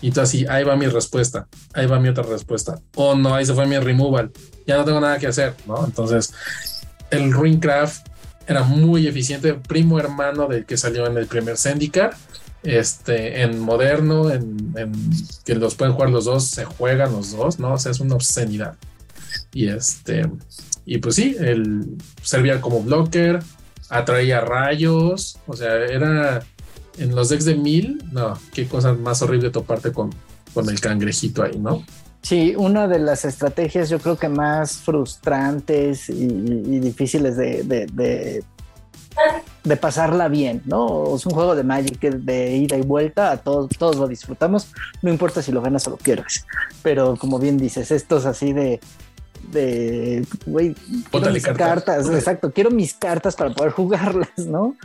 [0.00, 2.80] y tú así, ahí va mi respuesta, ahí va mi otra respuesta.
[2.94, 4.30] O no, ahí se fue mi removal,
[4.66, 5.84] ya no tengo nada que hacer, ¿no?
[5.84, 6.32] Entonces,
[7.10, 8.06] el Ruincraft
[8.46, 12.16] era muy eficiente, primo hermano del que salió en el primer Syndicate.
[12.64, 14.72] Este, en moderno, en,
[15.44, 17.74] que los pueden jugar los dos, se juegan los dos, ¿no?
[17.74, 18.76] O sea, es una obscenidad.
[19.52, 20.28] Y este,
[20.84, 23.40] y pues sí, él servía como blocker,
[23.88, 26.42] atraía rayos, o sea, era
[26.98, 30.10] en los decks de mil, no, qué cosa más horrible toparte con,
[30.52, 31.84] con el cangrejito ahí, ¿no?
[32.22, 36.26] Sí, una de las estrategias yo creo que más frustrantes y,
[36.80, 38.42] difíciles de, de,
[39.64, 41.14] de, pasarla bien, ¿no?
[41.14, 44.72] Es un juego de Magic de ida y vuelta, a todos, todos lo disfrutamos,
[45.02, 46.44] no importa si lo ganas o lo pierdes,
[46.82, 48.80] pero como bien dices, estos así de
[49.50, 50.74] de, güey,
[51.32, 52.08] mis cartas.
[52.08, 54.76] exacto, quiero mis cartas para poder jugarlas, ¿no?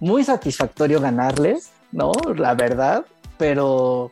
[0.00, 2.12] Muy satisfactorio ganarles, ¿no?
[2.36, 3.04] La verdad,
[3.38, 4.10] pero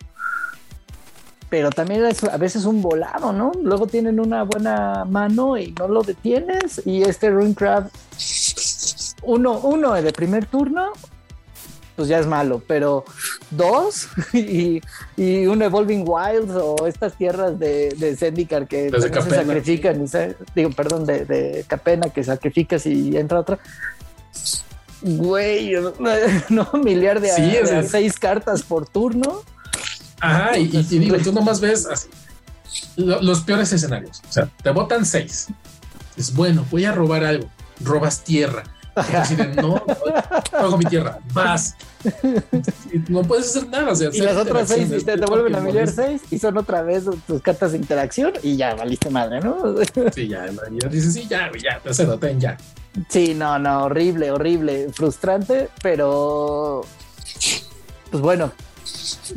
[1.53, 3.53] pero también es a veces un volado, ¿no?
[3.63, 6.81] Luego tienen una buena mano y no lo detienes.
[6.87, 7.95] Y este Runecraft,
[9.23, 10.93] uno, uno de primer turno,
[12.03, 13.05] pues ya es malo, pero
[13.53, 14.81] dos y,
[15.17, 20.37] y un Evolving Wilds o estas tierras de, de Zendikar que se sacrifican, y se-
[20.57, 23.61] digo, perdón, de, de Capena que sacrificas y entra otra.
[25.01, 25.75] Güey,
[26.49, 29.43] no, miliar de, Sí, de a seis cartas por turno.
[30.21, 32.09] Ajá, y, y- y digo, tú nomás ves así,
[32.97, 34.21] lo- los peores escenarios.
[34.29, 35.47] O sea, te botan seis.
[36.17, 37.49] Es bueno, voy a robar algo.
[37.81, 38.65] Robas tierra.
[38.95, 39.83] Así de, no,
[40.51, 41.19] juego mi tierra.
[42.93, 43.93] Y no puedes hacer nada.
[43.93, 46.05] O sea, Y las otras seis te, te vuelven a molesta.
[46.07, 49.57] seis y son otra vez tus cartas de interacción y ya valiste madre, ¿no?
[50.15, 52.57] Sí, ya, ya dices, sí, ya, ya, te cedo, ten, ya.
[53.09, 56.83] Sí, no, no, horrible, horrible, frustrante, pero
[58.11, 58.53] pues bueno,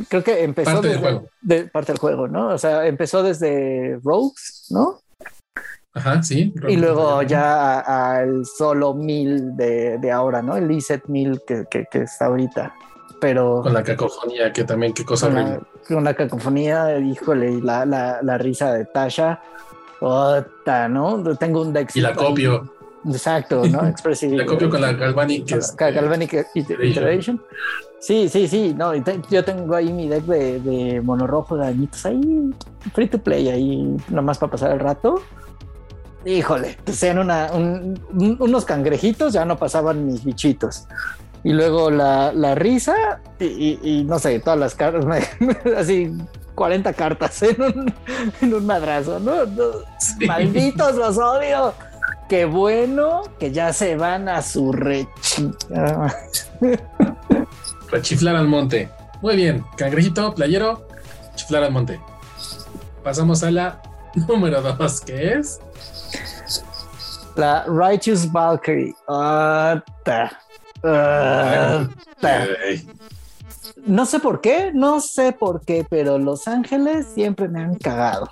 [0.10, 1.30] creo que empezó Parte del desde- juego.
[1.42, 2.50] de- parte del juego, ¿no?
[2.50, 5.00] O sea, empezó desde Rogues, ¿no?
[5.96, 6.54] Ajá, sí.
[6.68, 10.56] Y luego ya al solo mil de, de ahora, ¿no?
[10.58, 12.74] El Iset mil que, que, que está ahorita.
[13.22, 17.62] Pero Con la cacofonía, que también, qué cosa con la, con la cacofonía, híjole, y
[17.62, 19.40] la, la, la risa de Tasha.
[20.02, 21.24] Ota, ¿no?
[21.38, 21.90] Tengo un deck.
[21.96, 22.72] Y la copio.
[23.08, 23.86] Exacto, ¿no?
[23.88, 24.36] Expressive.
[24.38, 25.72] La copio con la Galvanic, que es.
[25.72, 27.42] Ca- Galvanic Iteration.
[28.00, 28.76] Sí, sí, sí.
[28.78, 32.52] No, te- yo tengo ahí mi deck de, de mono rojo de añitos ahí,
[32.94, 35.22] free to play, ahí nomás para pasar el rato.
[36.26, 40.86] Híjole, que sean una, un- un- unos cangrejitos, ya no pasaban mis bichitos.
[41.44, 45.06] Y luego la, la risa y, y- y no sé, todas las cartas,
[45.40, 46.12] me- así
[46.56, 47.94] 40 cartas en un,
[48.42, 49.34] en un madrazo, ¿no?
[50.00, 50.26] Sí.
[50.26, 51.74] Malditos, los odio.
[52.28, 55.52] Qué bueno que ya se van a su rechi.
[55.76, 56.12] Ah,
[57.92, 58.90] Para chiflar al monte.
[59.22, 60.88] Muy bien, cangrejito, playero,
[61.36, 62.00] chiflar al monte.
[63.04, 63.80] Pasamos a la
[64.28, 65.60] número dos, que es.
[67.36, 68.94] La Righteous Valkyrie.
[69.08, 70.32] Ah, ta.
[70.84, 71.88] Ah,
[72.22, 72.46] ta.
[73.86, 78.30] No sé por qué, no sé por qué, pero Los Ángeles siempre me han cagado.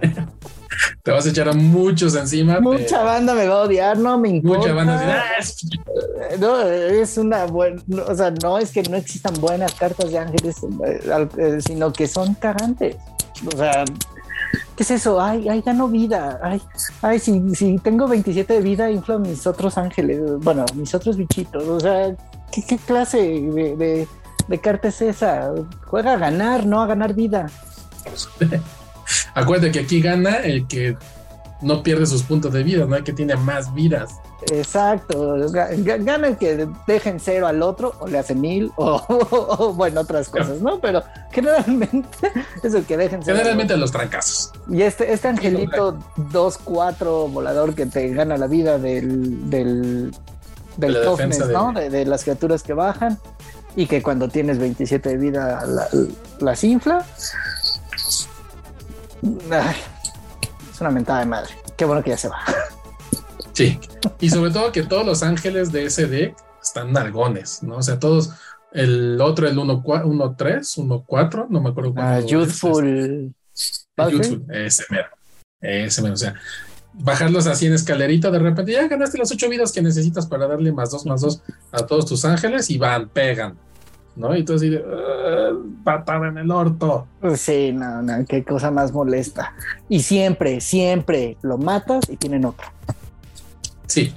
[1.02, 2.60] te vas a echar a muchos encima.
[2.60, 4.58] Mucha pero banda me va a odiar, no me importa.
[4.60, 8.82] Mucha van a decir, "Ah, es- No, es una buena, o sea, no es que
[8.84, 11.00] no existan buenas cartas de ángeles, eh,
[11.38, 12.96] eh, sino que son cagantes.
[13.52, 13.84] O sea,
[14.76, 15.20] ¿qué es eso?
[15.20, 16.38] Ay, ay, gano vida.
[16.42, 16.60] Ay,
[17.02, 21.66] ay, si, si tengo 27 de vida, inflo mis otros ángeles, bueno, mis otros bichitos.
[21.68, 22.14] O sea,
[22.52, 24.08] ¿qué, qué clase de, de-
[24.48, 25.52] de carta es esa?
[25.86, 27.46] Juega a ganar, no a ganar vida.
[29.34, 30.96] Acuérdate que aquí gana el que
[31.62, 34.10] no pierde sus puntos de vida, no el que tiene más vidas.
[34.52, 38.96] Exacto, Ga- ga- gana el que dejen cero al otro o le hace mil o,
[39.58, 40.80] o, bueno, otras cosas, ¿no?
[40.80, 42.08] Pero generalmente
[42.62, 43.34] es el que dejen cero.
[43.36, 44.52] al Generalmente los trancazos.
[44.68, 45.98] Y este, este angelito
[46.32, 50.14] 2-4 volador que te gana la vida del, del,
[50.78, 51.72] del toughness, de- ¿no?
[51.72, 53.18] De, de las criaturas que bajan
[53.76, 55.88] y que cuando tienes 27 de vida la-
[56.40, 57.04] las infla.
[59.50, 59.76] Ay,
[60.72, 61.50] es una mentada de madre.
[61.76, 62.38] Qué bueno que ya se va.
[63.60, 63.78] Sí.
[64.20, 67.76] Y sobre todo que todos los ángeles de ese deck están nargones, ¿no?
[67.76, 68.30] O sea, todos.
[68.72, 72.06] El otro, el 1-3, 1-4, no me acuerdo cuál.
[72.06, 73.34] Ah, youthful.
[73.98, 75.08] Youthful, ese mero.
[75.60, 76.14] Ese mero.
[76.14, 76.34] O sea,
[76.94, 80.72] bajarlos así en escalerita, de repente ya ganaste las ocho vidas que necesitas para darle
[80.72, 81.42] más dos, más dos
[81.72, 83.58] a todos tus ángeles y van, pegan.
[84.16, 84.36] ¿No?
[84.36, 85.50] Y tú así de "Ah,
[85.84, 87.06] patada en el orto.
[87.36, 89.54] Sí, no, no, qué cosa más molesta.
[89.88, 92.66] Y siempre, siempre lo matas y tienen otro.
[93.90, 94.14] Sí.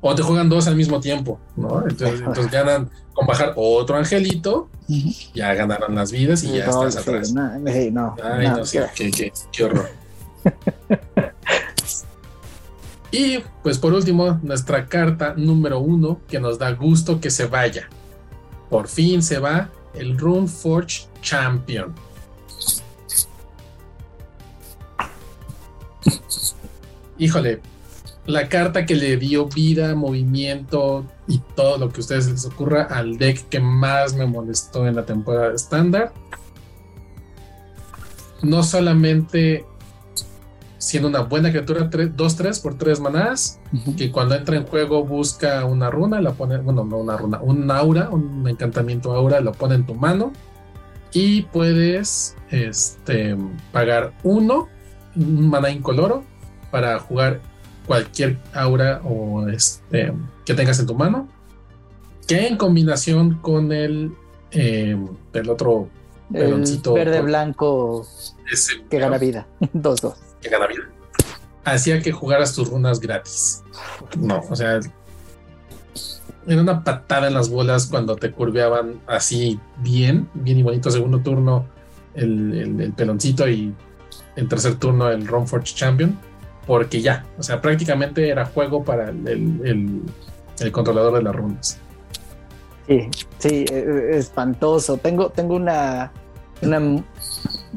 [0.00, 1.82] O te juegan dos al mismo tiempo, ¿no?
[1.86, 4.70] Entonces, entonces ganan con bajar otro angelito,
[5.34, 7.32] ya ganaron las vidas y ya estás sí, atrás.
[7.32, 9.90] no, sí, no, Ay, no, sí, qué- qué horror.
[13.12, 17.88] y pues por último, nuestra carta número uno que nos da gusto que se vaya.
[18.70, 21.94] Por fin se va el Rune Forge Champion.
[27.18, 27.60] Híjole,
[28.26, 32.84] la carta que le dio vida, movimiento y todo lo que a ustedes les ocurra
[32.84, 36.12] al deck que más me molestó en la temporada estándar.
[38.42, 39.64] No solamente
[40.78, 43.60] siendo una buena criatura 2-3 por 3 manadas,
[43.96, 47.70] que cuando entra en juego busca una runa, la pone, bueno, no una runa, un
[47.70, 50.32] aura, un encantamiento aura, lo pone en tu mano
[51.12, 53.36] y puedes este,
[53.70, 54.68] pagar uno,
[55.14, 56.24] un mana incoloro,
[56.72, 57.40] para jugar
[57.86, 60.12] cualquier aura o este,
[60.44, 61.28] que tengas en tu mano,
[62.26, 64.12] que en combinación con el,
[64.50, 64.96] eh,
[65.32, 65.88] el otro
[66.32, 66.94] peloncito.
[66.94, 68.06] verde blanco
[68.90, 69.46] que gana vida.
[69.60, 70.14] 2-2.
[70.40, 70.88] Que gana vida.
[71.64, 73.62] Hacía que jugaras tus runas gratis.
[74.18, 74.80] No, o sea,
[76.46, 80.90] era una patada en las bolas cuando te curveaban así bien, bien y bonito.
[80.90, 81.66] Segundo turno,
[82.14, 83.72] el, peloncito y
[84.34, 86.18] en tercer turno, el Forge Champion.
[86.66, 90.02] Porque ya, o sea, prácticamente era juego para el,
[90.60, 91.78] el controlador de las runas.
[92.86, 93.08] Sí,
[93.38, 94.96] sí, e, e, espantoso.
[94.96, 96.10] Tengo, tengo una,
[96.62, 97.02] una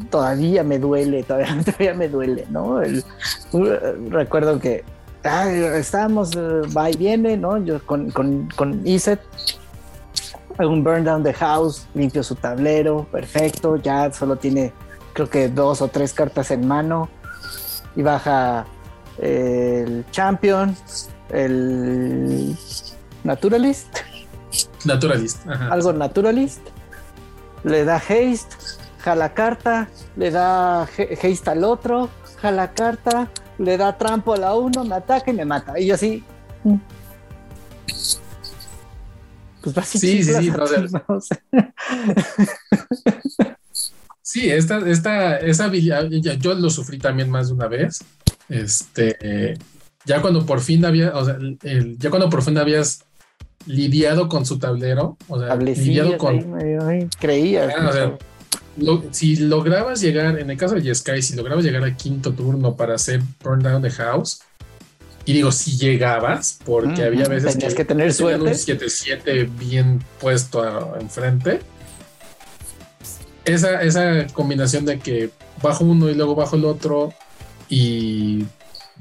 [0.10, 2.82] todavía me duele, todavía, me duele, ¿no?
[4.10, 4.84] recuerdo que
[5.24, 7.58] estábamos, eh, va y viene, ¿no?
[7.64, 9.20] Yo con, con, con Iset,
[10.60, 14.72] un burn down the house, limpio su tablero, perfecto, ya solo tiene
[15.14, 17.10] creo que dos o tres cartas en mano
[17.96, 18.66] y baja
[19.20, 20.76] el champion,
[21.30, 22.56] el
[23.24, 23.98] naturalist
[24.86, 25.46] Naturalist.
[25.48, 26.62] Algo naturalist.
[27.64, 28.56] Le da haste,
[29.00, 32.10] jala carta, le da haste al otro,
[32.42, 35.80] jala carta, le da trampo a la uno, me ataca y me mata.
[35.80, 36.24] Y yo así.
[39.62, 40.24] Pues básicamente.
[40.24, 40.52] Sí, sí,
[41.22, 41.36] sí.
[44.22, 48.04] sí, esta, esta, esa habilidad, yo lo sufrí también más de una vez.
[48.50, 49.58] Este,
[50.06, 51.38] ya cuando por fin había, o sea,
[51.98, 53.04] ya cuando por fin habías
[53.66, 56.40] lidiado con su tablero, o sea, lidiado con...
[57.20, 57.70] creía.
[57.78, 58.18] Ah,
[59.12, 62.96] si lograbas llegar, en el caso de Sky, si lograbas llegar al quinto turno para
[62.96, 64.42] hacer Burn Down the House,
[65.26, 68.44] y digo, si llegabas, porque había veces que, que tener suerte.
[68.44, 71.62] un 7-7 bien puesto enfrente.
[73.44, 75.32] Esa, esa combinación de que
[75.64, 77.12] bajo uno y luego bajo el otro
[77.70, 78.46] y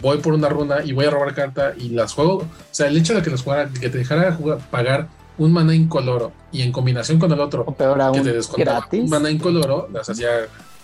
[0.00, 2.38] voy por una runa y voy a robar carta y las juego.
[2.38, 5.08] O sea, el hecho de que los jugara, que te dejara jugar, pagar
[5.38, 9.88] un mana incoloro y en combinación con el otro, que te descontaba un mana incoloro,
[9.92, 10.30] las hacía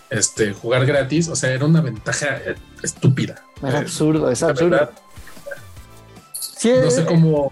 [0.09, 1.27] este, jugar gratis.
[1.29, 3.43] O sea, era una ventaja eh, estúpida.
[3.65, 4.89] Es absurdo, es absurdo.
[6.83, 7.51] no sé cómo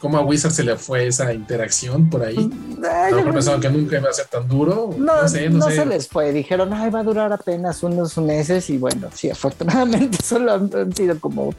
[0.00, 2.36] cómo a Wizard se le fue esa interacción por ahí.
[2.36, 4.94] No, pensaban que nunca iba a ser tan duro.
[4.96, 6.32] No, no sé, no, no se les fue.
[6.32, 8.68] Dijeron, ay, va a durar apenas unos meses.
[8.70, 11.54] Y bueno, sí, afortunadamente solo han, sido como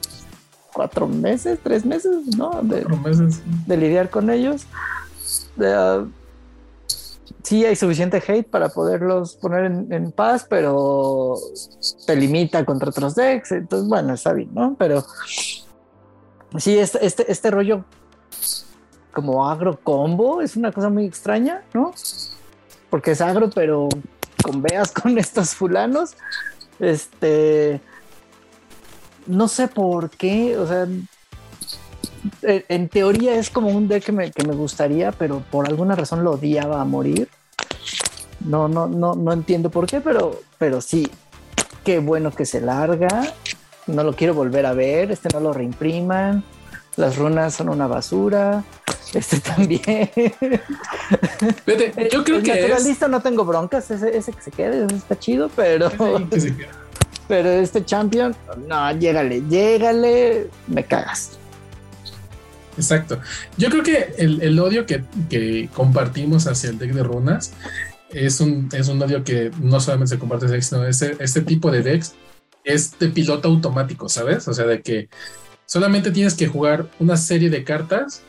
[0.73, 2.61] cuatro meses, tres meses, ¿no?
[2.61, 3.41] De, cuatro meses.
[3.65, 4.65] De lidiar con ellos.
[7.43, 11.35] sí hay suficiente hate para poderlos poner en, paz, pero
[12.05, 13.51] te limita contra otros decks.
[13.51, 14.75] Entonces, bueno, está bien, ¿no?
[14.77, 15.03] Pero
[16.57, 17.83] sí, este, este, este rollo
[19.17, 21.91] como agro combo, es una cosa muy extraña, ¿no?
[22.91, 23.89] Porque es agro, pero
[24.43, 26.13] con veas con estos fulanos.
[26.79, 27.81] Este.
[29.25, 30.87] No sé por qué, o sea.
[32.43, 36.23] En teoría es como un deck que me, que me gustaría, pero por alguna razón
[36.23, 37.27] lo odiaba a morir.
[38.41, 41.09] No, no, no, no entiendo por qué, pero, pero sí,
[41.83, 43.33] qué bueno que se larga.
[43.87, 46.43] No lo quiero volver a ver, este no lo reimpriman.
[46.97, 48.63] Las runas son una basura.
[49.13, 49.81] Este también.
[51.65, 52.61] Vete, yo creo el que.
[52.61, 55.91] Naturalista no tengo broncas, ese, ese, que se quede, está chido, pero.
[57.27, 58.35] pero este champion,
[58.67, 61.37] no, llégale, llégale, me cagas.
[62.77, 63.19] Exacto.
[63.57, 67.53] Yo creo que el, el odio que, que, compartimos hacia el deck de runas
[68.09, 71.81] es un, es un odio que no solamente se comparte, sino este, este tipo de
[71.81, 72.13] decks
[72.63, 74.47] es de piloto automático, ¿sabes?
[74.47, 75.09] O sea, de que
[75.65, 78.21] solamente tienes que jugar una serie de cartas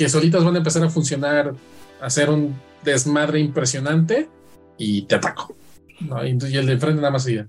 [0.00, 1.52] que solitas van a empezar a funcionar,
[2.00, 4.30] a hacer un desmadre impresionante
[4.78, 5.54] y te ataco.
[6.00, 7.48] Y, el de enfrente nada más sigue.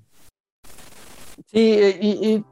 [1.45, 2.43] Sí, y,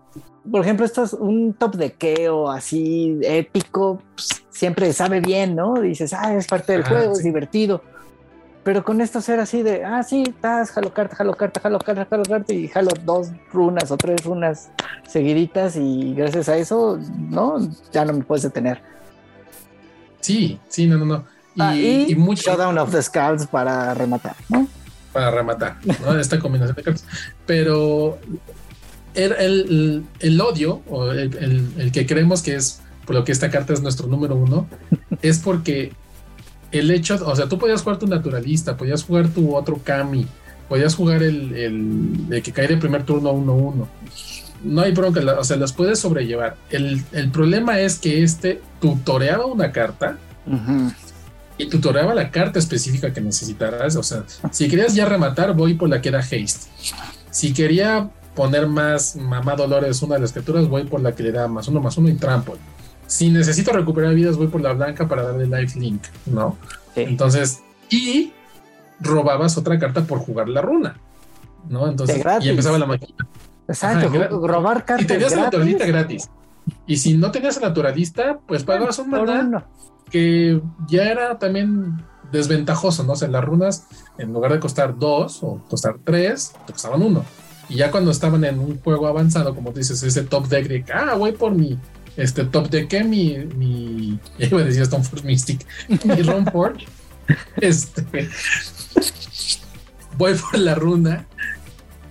[0.49, 5.73] por ejemplo, esto es un top de keo así épico, pues, siempre sabe bien, ¿no?
[5.73, 7.83] Dices, ah, es parte del juego, es divertido.
[8.63, 12.07] Pero con esto ser así de, ah, sí, estás, jalo carta, jalo carta, jalo carta,
[12.09, 14.71] jalo carta, y jalo dos runas o tres runas
[15.05, 17.57] seguiditas, y gracias a eso, ¿no?
[17.91, 18.81] Ya no me puedes detener.
[20.20, 21.26] Sí, sí, no, no, no.
[21.55, 22.51] Y, ah, y, mucho.
[22.51, 24.67] Showdown of the Scouts para rematar, ¿no?
[25.11, 26.17] Para rematar, ¿no?
[26.17, 27.05] Esta combinación de cartas.
[27.45, 28.20] Pero
[29.15, 33.82] el, el, odio, o el, que creemos que es por lo que esta carta es
[33.82, 34.67] nuestro número uno,
[35.22, 35.93] es porque
[36.72, 40.28] el hecho, o sea, tú podías jugar tu naturalista, podías jugar tu otro Kami,
[40.70, 41.55] podías jugar el,
[42.30, 43.88] el, que cae de primer turno 1-1
[44.63, 46.57] no hay bronca, o sea, las puedes sobrellevar.
[46.70, 50.17] El, problema es que este tutoreaba una carta
[51.57, 53.95] y tutoreaba la carta específica que necesitaras.
[53.95, 56.69] O sea, si querías ya rematar, voy por la que era haste.
[57.32, 61.32] Si quería poner más mamá Dolores una de las criaturas, voy por la que le
[61.32, 62.55] da más uno, más uno y trample.
[63.05, 66.57] Si necesito recuperar vidas, voy por la blanca para darle life link, ¿no?
[66.95, 67.59] Entonces,
[67.89, 68.34] y
[68.99, 70.97] robabas otra carta por jugar la runa,
[71.69, 71.88] ¿no?
[71.88, 73.27] Entonces, y empezaba la máquina.
[73.67, 74.09] Exacto,
[74.47, 75.03] robar cartas.
[75.03, 76.30] Y tenías el naturalista gratis.
[76.88, 79.65] Y si no tenías el naturalista, pues pagabas un maná
[80.09, 83.13] que ya era también desventajoso, ¿no?
[83.13, 87.26] O sea, las runas, en lugar de costar dos o costar tres, te costaban uno.
[87.70, 91.15] Y ya cuando estaban en un juego avanzado, como dices, ese top deck de ah,
[91.15, 91.78] voy por mi
[92.17, 95.65] este top deck, que mi, mi, ya iba a decir Stoneforge Mystic,
[96.03, 96.78] mi Romford,
[97.57, 98.30] este,
[100.17, 101.26] voy por la runa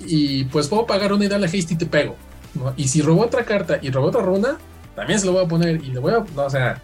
[0.01, 2.17] y pues puedo pagar una y darle haste y te pego.
[2.59, 2.75] ¿No?
[2.77, 4.59] Y si robo otra carta y robo otra runa,
[4.95, 6.83] también se lo voy a poner y le voy a, no, o sea,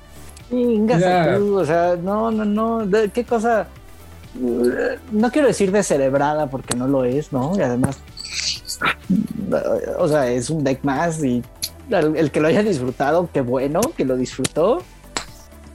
[0.50, 3.66] o sea, no, no, no, qué cosa,
[5.12, 7.52] no quiero decir descerebrada porque no lo es, ¿no?
[7.56, 7.98] Y además,
[9.98, 11.42] o sea, es un deck más y
[11.90, 14.82] el, que lo haya disfrutado, qué bueno que lo disfrutó.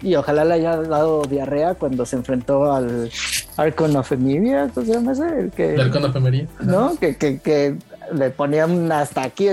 [0.01, 3.11] Y ojalá le haya dado diarrea cuando se enfrentó al
[3.57, 5.39] Arcon of Emilia, ¿cómo se llama ese?
[5.39, 6.15] El que, Arcon of.
[6.61, 6.95] ¿No?
[6.97, 7.75] Que, que, que,
[8.13, 9.47] le ponían hasta aquí,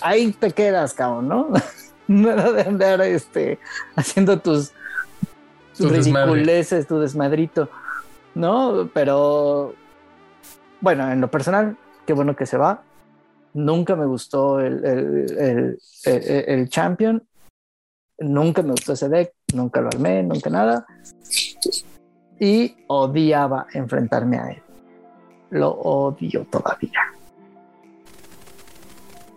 [0.00, 1.48] ahí te quedas, cabrón, ¿no?
[2.08, 3.58] Nada de andar este,
[3.96, 4.72] haciendo tus,
[5.76, 7.68] tus ridiculeces, tu desmadrito,
[8.34, 8.90] ¿no?
[8.92, 9.74] Pero
[10.80, 12.82] bueno, en lo personal, qué bueno que se va.
[13.54, 17.22] Nunca me gustó el, el, el, Champion.
[18.18, 19.32] Nunca me gustó ese deck.
[19.54, 20.84] Nunca lo armé, nunca nada.
[22.38, 24.62] Y odiaba enfrentarme a él.
[25.50, 27.13] Lo odio todavía.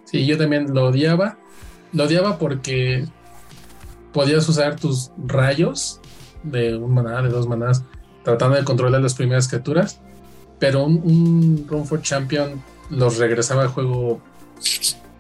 [0.08, 1.38] Sí, yo también lo odiaba.
[1.92, 3.06] Lo odiaba porque
[4.14, 6.00] podías usar tus rayos
[6.44, 7.84] de un maná, de dos manás,
[8.24, 10.00] tratando de controlar las primeras criaturas.
[10.60, 14.22] Pero un, un Run for Champion los regresaba al juego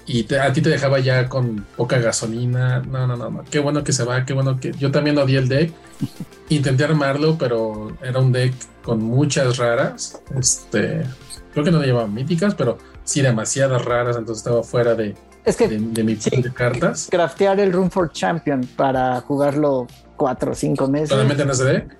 [0.07, 2.79] y a ti te dejaba ya con poca gasolina.
[2.79, 3.43] No, no, no, no.
[3.51, 4.71] Qué bueno que se va, qué bueno que.
[4.71, 5.73] Yo también odié el deck.
[6.49, 10.21] Intenté armarlo, pero era un deck con muchas raras.
[10.39, 11.03] Este.
[11.51, 12.77] Creo que no llevaba míticas, pero
[13.07, 15.15] sí demasiadas raras, entonces estaba fuera de,
[15.47, 17.07] es que, de, mi sí, de cartas.
[17.09, 19.87] Craftear el Room for Champion para jugarlo
[20.17, 21.09] cuatro o cinco meses.
[21.09, 21.97] ¿Solamente en ese deck?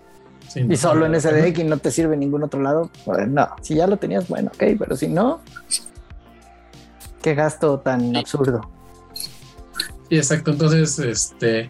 [0.56, 2.90] y solo en ese deck y no te sirve en ningún otro lado.
[3.06, 5.40] Pues, no, si ya lo tenías, bueno, ok, pero si no,
[7.22, 8.70] qué gasto tan absurdo.
[10.10, 10.52] Sí, exacto.
[10.52, 11.70] Entonces, este,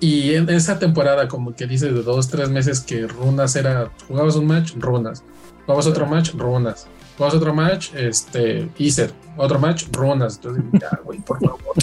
[0.00, 4.36] y en esa temporada, como que dice de dos, tres meses que runas era, jugabas
[4.36, 5.22] un match, runas,
[5.66, 10.36] jugabas otro match, runas, jugabas otro match, este, Iser, otro match, runas.
[10.36, 11.74] Entonces, ya, güey, por favor.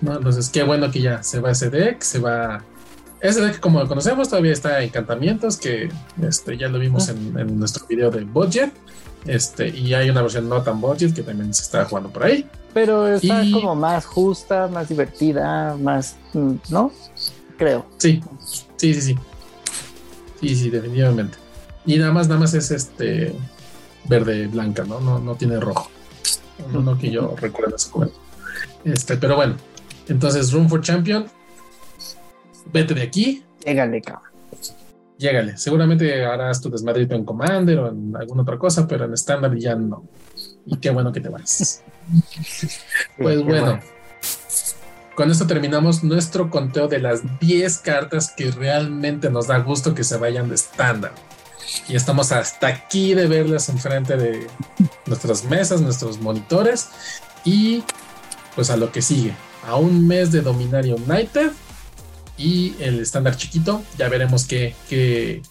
[0.00, 0.16] ¿No?
[0.16, 2.62] Entonces, qué bueno que ya se va ese deck, se va
[3.20, 5.88] ese deck, como lo conocemos, todavía está Encantamientos, que
[6.22, 8.70] este, ya lo vimos en, nuestro video de Budget.
[9.24, 12.46] Este, y hay una versión no tan budget que también se está jugando por ahí.
[12.74, 16.92] Pero está como más justa, más divertida, más, mm, ¿no?
[17.56, 17.86] Creo.
[17.96, 18.20] Sí,
[18.76, 19.18] sí, sí, sí.
[20.42, 21.38] Sí, sí, definitivamente.
[21.86, 23.34] Y nada más, nada más es este
[24.04, 25.00] verde blanca, ¿no?
[25.00, 25.90] No, no tiene rojo.
[26.72, 28.12] No, que yo recuerdo ese juego.
[28.84, 29.56] Este, pero bueno.
[30.08, 31.26] Entonces, Room for Champion
[32.72, 33.44] vete de aquí.
[33.64, 34.30] Llégale, cabrón.
[35.16, 35.56] Llégale.
[35.56, 39.74] Seguramente harás tu desmadrito en Commander o en alguna otra cosa, pero en estándar ya
[39.74, 40.04] no.
[40.66, 41.82] Y qué bueno que te vas.
[43.18, 43.80] pues bueno.
[45.14, 50.02] Con esto terminamos nuestro conteo de las 10 cartas que realmente nos da gusto que
[50.02, 51.12] se vayan de estándar.
[51.88, 54.46] Y estamos hasta aquí de verlas enfrente de
[55.06, 56.88] nuestras mesas, nuestros monitores.
[57.44, 57.84] Y
[58.54, 59.34] pues a lo que sigue.
[59.66, 61.50] A un mes de Dominario United
[62.36, 63.82] y el estándar chiquito.
[63.98, 65.42] Ya veremos qué, qué,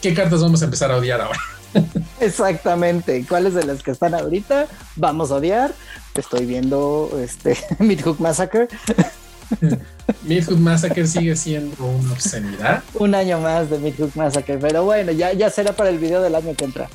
[0.00, 1.40] qué cartas vamos a empezar a odiar ahora.
[2.20, 3.24] Exactamente.
[3.28, 5.72] ¿Cuáles de las que están ahorita vamos a odiar?
[6.14, 8.68] Estoy viendo este Midhook Massacre.
[10.22, 12.82] Midhook Massacre sigue siendo una obscenidad.
[12.94, 16.34] Un año más de Midhook Massacre, pero bueno, ya, ya será para el video del
[16.34, 16.88] año que entra.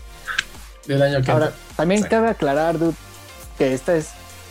[0.85, 1.59] Del año que Ahora, entra.
[1.75, 2.95] También cabe aclarar, dude,
[3.57, 4.09] que esta es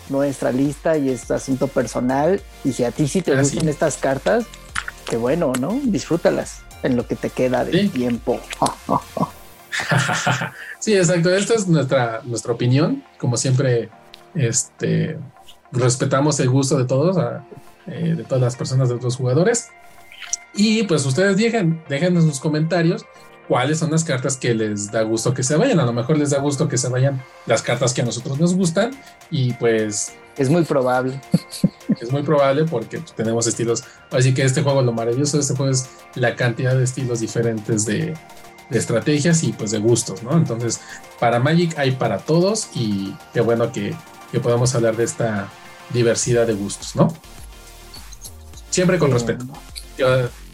[0.08, 2.40] nuestra lista y es asunto personal.
[2.64, 4.44] Y si a ti sí te ah, gustan estas cartas,
[5.08, 5.80] qué bueno, ¿no?
[5.84, 8.40] Disfrútalas en lo que te queda de tiempo.
[10.78, 11.34] sí, exacto.
[11.34, 13.02] Esta es nuestra, nuestra opinión.
[13.18, 13.88] Como siempre,
[14.34, 15.18] este,
[15.72, 17.16] respetamos el gusto de todos,
[17.86, 19.68] eh, de todas las personas, de los jugadores.
[20.54, 23.04] Y pues ustedes dejen, dejen en sus comentarios
[23.48, 25.80] cuáles son las cartas que les da gusto que se vayan.
[25.80, 28.54] A lo mejor les da gusto que se vayan las cartas que a nosotros nos
[28.54, 28.90] gustan
[29.30, 30.14] y pues...
[30.36, 31.18] Es muy probable.
[32.00, 33.84] Es muy probable porque tenemos estilos.
[34.10, 37.86] Así que este juego, lo maravilloso de este juego es la cantidad de estilos diferentes
[37.86, 38.14] de,
[38.70, 40.32] estrategias y pues de gustos, ¿no?
[40.32, 40.80] Entonces,
[41.20, 43.94] para Magic hay para todos y qué bueno que,
[44.32, 45.48] que podamos hablar de esta
[45.94, 47.14] diversidad de gustos, ¿no?
[48.76, 49.46] Siempre con respeto.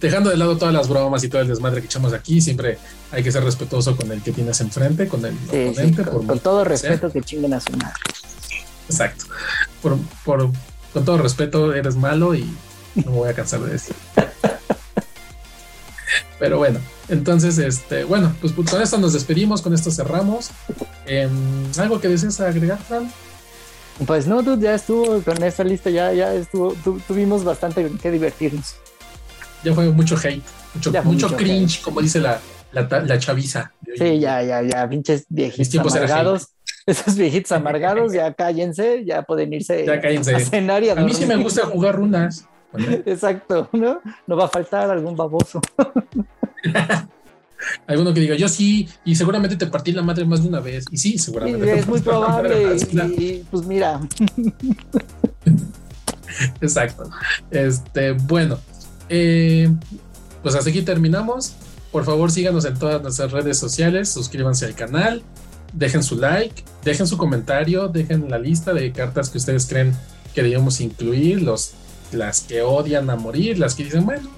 [0.00, 2.78] dejando de lado todas las bromas y todo el desmadre que echamos aquí, siempre
[3.10, 6.04] hay que ser respetuoso con el que tienes enfrente, con el oponente.
[6.04, 7.96] con, todo respeto que chinguen a su madre.
[8.88, 9.24] Exacto.
[9.82, 9.98] Por,
[10.92, 12.44] con todo respeto, eres malo y
[12.94, 13.96] no me voy a cansar de decir.
[16.38, 20.50] Pero bueno, entonces, este, bueno, pues, pues con esto nos despedimos, con esto cerramos.
[21.06, 21.32] Em,
[21.76, 23.10] ¿Algo que desees agregar, Fran?
[24.06, 26.74] Pues no, tú ya estuvo con esta lista, ya, ya estuvo,
[27.06, 28.76] tuvimos bastante que divertirnos.
[29.62, 30.42] Ya fue mucho hate,
[31.04, 32.40] mucho, cringe, como dice la,
[32.72, 33.72] la, chaviza.
[33.96, 36.48] Sí, ya, ya, ya, pinches viejitos amargados.
[36.86, 40.34] Esos viejitos amargados, ya cállense, ya pueden irse ya cállense.
[40.34, 42.48] a cenar a, mí sí me gusta jugar runas.
[43.06, 44.00] Exacto, ¿no?
[44.26, 45.60] No va a faltar algún baboso.
[47.86, 50.84] Alguno que diga, yo sí, y seguramente te partí la madre más de una vez.
[50.90, 51.78] Y sí, seguramente.
[51.78, 52.76] es muy probable.
[53.18, 54.00] Y, pues mira.
[56.60, 57.10] Exacto.
[57.50, 58.58] Este, bueno,
[59.08, 59.70] eh,
[60.42, 61.54] pues hasta aquí terminamos.
[61.90, 65.22] Por favor, síganos en todas nuestras redes sociales, suscríbanse al canal,
[65.74, 69.94] dejen su like, dejen su comentario, dejen la lista de cartas que ustedes creen
[70.34, 71.72] que debemos incluir, los,
[72.10, 74.30] las que odian a morir, las que dicen, bueno,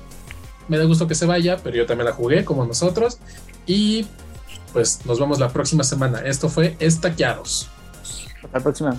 [0.68, 3.18] me da gusto que se vaya, pero yo también la jugué como nosotros.
[3.66, 4.06] Y
[4.72, 6.18] pues nos vemos la próxima semana.
[6.20, 7.68] Esto fue Estaqueados.
[8.42, 8.96] Hasta la próxima.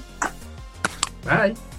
[1.25, 1.74] Bye.